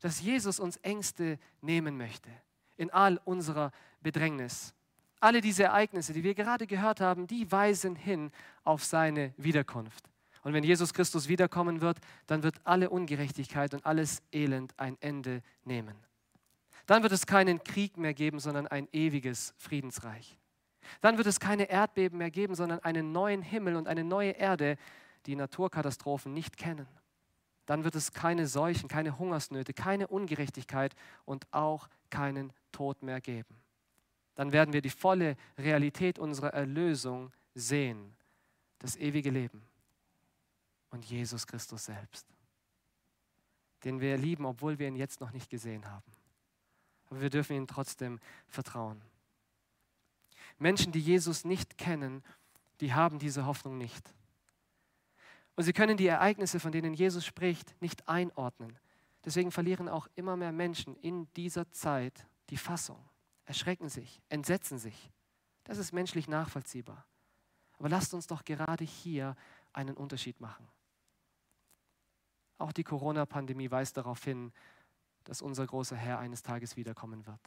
dass 0.00 0.20
Jesus 0.20 0.60
uns 0.60 0.76
Ängste 0.78 1.38
nehmen 1.60 1.96
möchte 1.96 2.30
in 2.76 2.90
all 2.90 3.20
unserer 3.24 3.72
Bedrängnis. 4.00 4.74
Alle 5.20 5.42
diese 5.42 5.64
Ereignisse, 5.64 6.14
die 6.14 6.24
wir 6.24 6.34
gerade 6.34 6.66
gehört 6.66 7.00
haben, 7.00 7.26
die 7.26 7.52
weisen 7.52 7.94
hin 7.94 8.32
auf 8.64 8.84
seine 8.84 9.34
Wiederkunft. 9.36 10.08
Und 10.42 10.54
wenn 10.54 10.64
Jesus 10.64 10.94
Christus 10.94 11.28
wiederkommen 11.28 11.82
wird, 11.82 11.98
dann 12.26 12.42
wird 12.42 12.60
alle 12.64 12.88
Ungerechtigkeit 12.88 13.74
und 13.74 13.84
alles 13.84 14.22
Elend 14.32 14.72
ein 14.78 14.96
Ende 15.00 15.42
nehmen. 15.64 15.94
Dann 16.86 17.02
wird 17.02 17.12
es 17.12 17.26
keinen 17.26 17.62
Krieg 17.62 17.98
mehr 17.98 18.14
geben, 18.14 18.40
sondern 18.40 18.66
ein 18.66 18.88
ewiges 18.92 19.54
Friedensreich. 19.58 20.39
Dann 21.00 21.16
wird 21.18 21.26
es 21.26 21.40
keine 21.40 21.70
Erdbeben 21.70 22.18
mehr 22.18 22.30
geben, 22.30 22.54
sondern 22.54 22.80
einen 22.80 23.12
neuen 23.12 23.42
Himmel 23.42 23.76
und 23.76 23.88
eine 23.88 24.04
neue 24.04 24.32
Erde, 24.32 24.76
die 25.26 25.36
Naturkatastrophen 25.36 26.32
nicht 26.32 26.56
kennen. 26.56 26.86
Dann 27.66 27.84
wird 27.84 27.94
es 27.94 28.12
keine 28.12 28.46
Seuchen, 28.46 28.88
keine 28.88 29.18
Hungersnöte, 29.18 29.72
keine 29.72 30.08
Ungerechtigkeit 30.08 30.94
und 31.24 31.46
auch 31.52 31.88
keinen 32.10 32.52
Tod 32.72 33.02
mehr 33.02 33.20
geben. 33.20 33.56
Dann 34.34 34.52
werden 34.52 34.72
wir 34.72 34.82
die 34.82 34.90
volle 34.90 35.36
Realität 35.58 36.18
unserer 36.18 36.52
Erlösung 36.54 37.32
sehen, 37.54 38.16
das 38.78 38.96
ewige 38.96 39.30
Leben 39.30 39.62
und 40.90 41.04
Jesus 41.04 41.46
Christus 41.46 41.84
selbst, 41.84 42.26
den 43.84 44.00
wir 44.00 44.16
lieben, 44.16 44.46
obwohl 44.46 44.78
wir 44.78 44.88
ihn 44.88 44.96
jetzt 44.96 45.20
noch 45.20 45.32
nicht 45.32 45.50
gesehen 45.50 45.88
haben. 45.88 46.12
Aber 47.08 47.20
wir 47.20 47.30
dürfen 47.30 47.56
ihm 47.56 47.66
trotzdem 47.66 48.18
vertrauen. 48.48 49.00
Menschen, 50.58 50.92
die 50.92 51.00
Jesus 51.00 51.44
nicht 51.44 51.78
kennen, 51.78 52.22
die 52.80 52.94
haben 52.94 53.18
diese 53.18 53.46
Hoffnung 53.46 53.78
nicht. 53.78 54.14
Und 55.56 55.64
sie 55.64 55.72
können 55.72 55.96
die 55.96 56.06
Ereignisse, 56.06 56.60
von 56.60 56.72
denen 56.72 56.94
Jesus 56.94 57.26
spricht, 57.26 57.80
nicht 57.82 58.08
einordnen. 58.08 58.78
Deswegen 59.24 59.50
verlieren 59.50 59.88
auch 59.88 60.08
immer 60.14 60.36
mehr 60.36 60.52
Menschen 60.52 60.96
in 60.96 61.30
dieser 61.34 61.70
Zeit 61.70 62.26
die 62.48 62.56
Fassung, 62.56 62.98
erschrecken 63.44 63.88
sich, 63.88 64.22
entsetzen 64.28 64.78
sich. 64.78 65.10
Das 65.64 65.78
ist 65.78 65.92
menschlich 65.92 66.28
nachvollziehbar. 66.28 67.06
Aber 67.78 67.88
lasst 67.88 68.14
uns 68.14 68.26
doch 68.26 68.44
gerade 68.44 68.84
hier 68.84 69.36
einen 69.72 69.96
Unterschied 69.96 70.40
machen. 70.40 70.66
Auch 72.58 72.72
die 72.72 72.84
Corona-Pandemie 72.84 73.70
weist 73.70 73.96
darauf 73.96 74.22
hin, 74.24 74.52
dass 75.24 75.42
unser 75.42 75.66
großer 75.66 75.96
Herr 75.96 76.18
eines 76.18 76.42
Tages 76.42 76.76
wiederkommen 76.76 77.26
wird. 77.26 77.40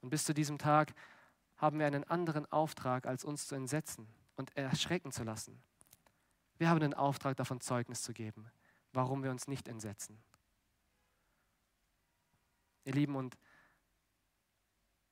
Und 0.00 0.10
bis 0.10 0.24
zu 0.24 0.34
diesem 0.34 0.58
Tag 0.58 0.94
haben 1.56 1.78
wir 1.78 1.86
einen 1.86 2.04
anderen 2.04 2.50
Auftrag, 2.50 3.06
als 3.06 3.24
uns 3.24 3.46
zu 3.46 3.54
entsetzen 3.54 4.08
und 4.36 4.56
erschrecken 4.56 5.12
zu 5.12 5.24
lassen. 5.24 5.62
Wir 6.58 6.68
haben 6.68 6.80
den 6.80 6.94
Auftrag, 6.94 7.36
davon 7.36 7.60
Zeugnis 7.60 8.02
zu 8.02 8.12
geben, 8.12 8.50
warum 8.92 9.22
wir 9.22 9.30
uns 9.30 9.48
nicht 9.48 9.68
entsetzen. 9.68 10.22
Ihr 12.84 12.92
Lieben, 12.92 13.16
und 13.16 13.36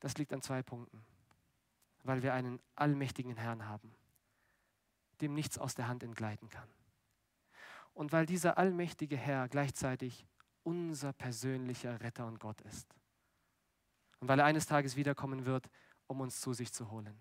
das 0.01 0.17
liegt 0.19 0.33
an 0.33 0.43
zwei 0.43 0.63
Punkten. 0.63 1.05
Weil 2.05 2.23
wir 2.23 2.35
einen 2.35 2.61
allmächtigen 2.75 3.37
Herrn 3.37 3.67
haben, 3.69 3.95
dem 5.21 5.35
nichts 5.35 5.59
aus 5.59 5.75
der 5.75 5.87
Hand 5.87 6.03
entgleiten 6.03 6.49
kann. 6.49 6.69
Und 7.95 8.13
weil 8.13 8.27
dieser 8.27 8.59
allmächtige 8.59 9.17
Herr 9.17 9.49
gleichzeitig 9.49 10.27
unser 10.65 11.13
persönlicher 11.13 12.01
Retter 12.01 12.27
und 12.27 12.41
Gott 12.41 12.61
ist. 12.63 12.95
Und 14.21 14.29
weil 14.29 14.39
er 14.39 14.45
eines 14.45 14.67
Tages 14.67 14.97
wiederkommen 14.97 15.45
wird, 15.45 15.69
um 16.13 16.21
uns 16.21 16.41
zu 16.41 16.53
sich 16.53 16.73
zu 16.73 16.91
holen. 16.91 17.21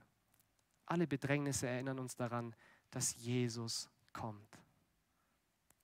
Alle 0.86 1.08
Bedrängnisse 1.08 1.68
erinnern 1.68 1.98
uns 1.98 2.16
daran, 2.16 2.56
dass 2.92 3.16
Jesus 3.16 3.90
kommt. 4.14 4.60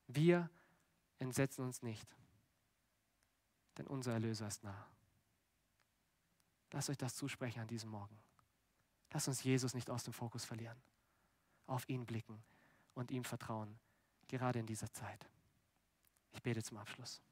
Wir 0.06 0.48
entsetzen 1.18 1.64
uns 1.64 1.82
nicht, 1.82 2.06
denn 3.78 3.86
unser 3.86 4.12
Erlöser 4.12 4.46
ist 4.46 4.62
nah. 4.62 4.86
Lasst 6.70 6.90
euch 6.90 6.98
das 6.98 7.16
zusprechen 7.16 7.60
an 7.60 7.66
diesem 7.66 7.90
Morgen. 7.90 8.18
Lasst 9.10 9.28
uns 9.28 9.42
Jesus 9.42 9.72
nicht 9.72 9.88
aus 9.88 10.04
dem 10.04 10.12
Fokus 10.12 10.44
verlieren. 10.44 10.78
Auf 11.66 11.88
ihn 11.88 12.04
blicken 12.04 12.42
und 12.94 13.10
ihm 13.10 13.24
vertrauen 13.24 13.78
gerade 14.28 14.58
in 14.58 14.66
dieser 14.66 14.92
Zeit. 14.92 15.26
Ich 16.32 16.42
bete 16.42 16.62
zum 16.62 16.76
Abschluss. 16.76 17.22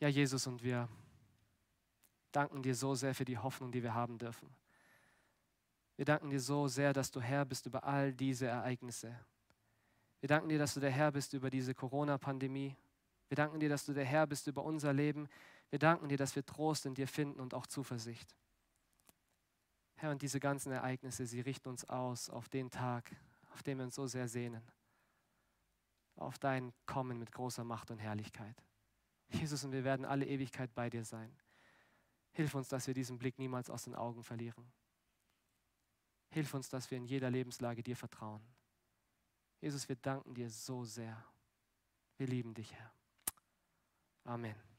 Ja, 0.00 0.08
Jesus, 0.08 0.46
und 0.46 0.62
wir 0.62 0.88
danken 2.32 2.62
dir 2.62 2.74
so 2.74 2.94
sehr 2.94 3.14
für 3.14 3.24
die 3.24 3.38
Hoffnung, 3.38 3.72
die 3.72 3.82
wir 3.82 3.94
haben 3.94 4.18
dürfen. 4.18 4.48
Wir 5.96 6.04
danken 6.04 6.30
dir 6.30 6.40
so 6.40 6.68
sehr, 6.68 6.92
dass 6.92 7.10
du 7.10 7.20
Herr 7.20 7.44
bist 7.44 7.66
über 7.66 7.84
all 7.84 8.12
diese 8.12 8.46
Ereignisse. 8.46 9.14
Wir 10.20 10.28
danken 10.28 10.48
dir, 10.48 10.58
dass 10.58 10.74
du 10.74 10.80
der 10.80 10.90
Herr 10.90 11.12
bist 11.12 11.32
über 11.32 11.50
diese 11.50 11.74
Corona-Pandemie. 11.74 12.76
Wir 13.28 13.36
danken 13.36 13.60
dir, 13.60 13.68
dass 13.68 13.84
du 13.84 13.92
der 13.92 14.04
Herr 14.04 14.26
bist 14.26 14.46
über 14.46 14.64
unser 14.64 14.92
Leben. 14.92 15.28
Wir 15.70 15.78
danken 15.78 16.08
dir, 16.08 16.18
dass 16.18 16.36
wir 16.36 16.44
Trost 16.44 16.86
in 16.86 16.94
dir 16.94 17.08
finden 17.08 17.40
und 17.40 17.54
auch 17.54 17.66
Zuversicht. 17.66 18.36
Herr, 19.96 20.10
und 20.10 20.22
diese 20.22 20.40
ganzen 20.40 20.72
Ereignisse, 20.72 21.26
sie 21.26 21.40
richten 21.40 21.68
uns 21.68 21.88
aus 21.88 22.28
auf 22.28 22.48
den 22.48 22.70
Tag, 22.70 23.14
auf 23.52 23.62
den 23.62 23.78
wir 23.78 23.84
uns 23.84 23.94
so 23.94 24.06
sehr 24.06 24.28
sehnen. 24.28 24.62
Auf 26.16 26.38
dein 26.38 26.72
Kommen 26.86 27.18
mit 27.18 27.32
großer 27.32 27.64
Macht 27.64 27.90
und 27.90 27.98
Herrlichkeit. 27.98 28.56
Jesus, 29.28 29.64
und 29.64 29.72
wir 29.72 29.84
werden 29.84 30.04
alle 30.04 30.26
Ewigkeit 30.26 30.74
bei 30.74 30.90
dir 30.90 31.04
sein. 31.04 31.34
Hilf 32.32 32.54
uns, 32.54 32.68
dass 32.68 32.86
wir 32.86 32.94
diesen 32.94 33.18
Blick 33.18 33.38
niemals 33.38 33.70
aus 33.70 33.84
den 33.84 33.94
Augen 33.94 34.22
verlieren. 34.22 34.72
Hilf 36.30 36.54
uns, 36.54 36.68
dass 36.70 36.90
wir 36.90 36.98
in 36.98 37.04
jeder 37.04 37.30
Lebenslage 37.30 37.82
dir 37.82 37.96
vertrauen. 37.96 38.42
Jesus, 39.60 39.88
wir 39.88 39.96
danken 39.96 40.34
dir 40.34 40.48
so 40.48 40.84
sehr. 40.84 41.24
Wir 42.16 42.26
lieben 42.26 42.54
dich, 42.54 42.72
Herr. 42.72 42.92
Amen. 44.24 44.71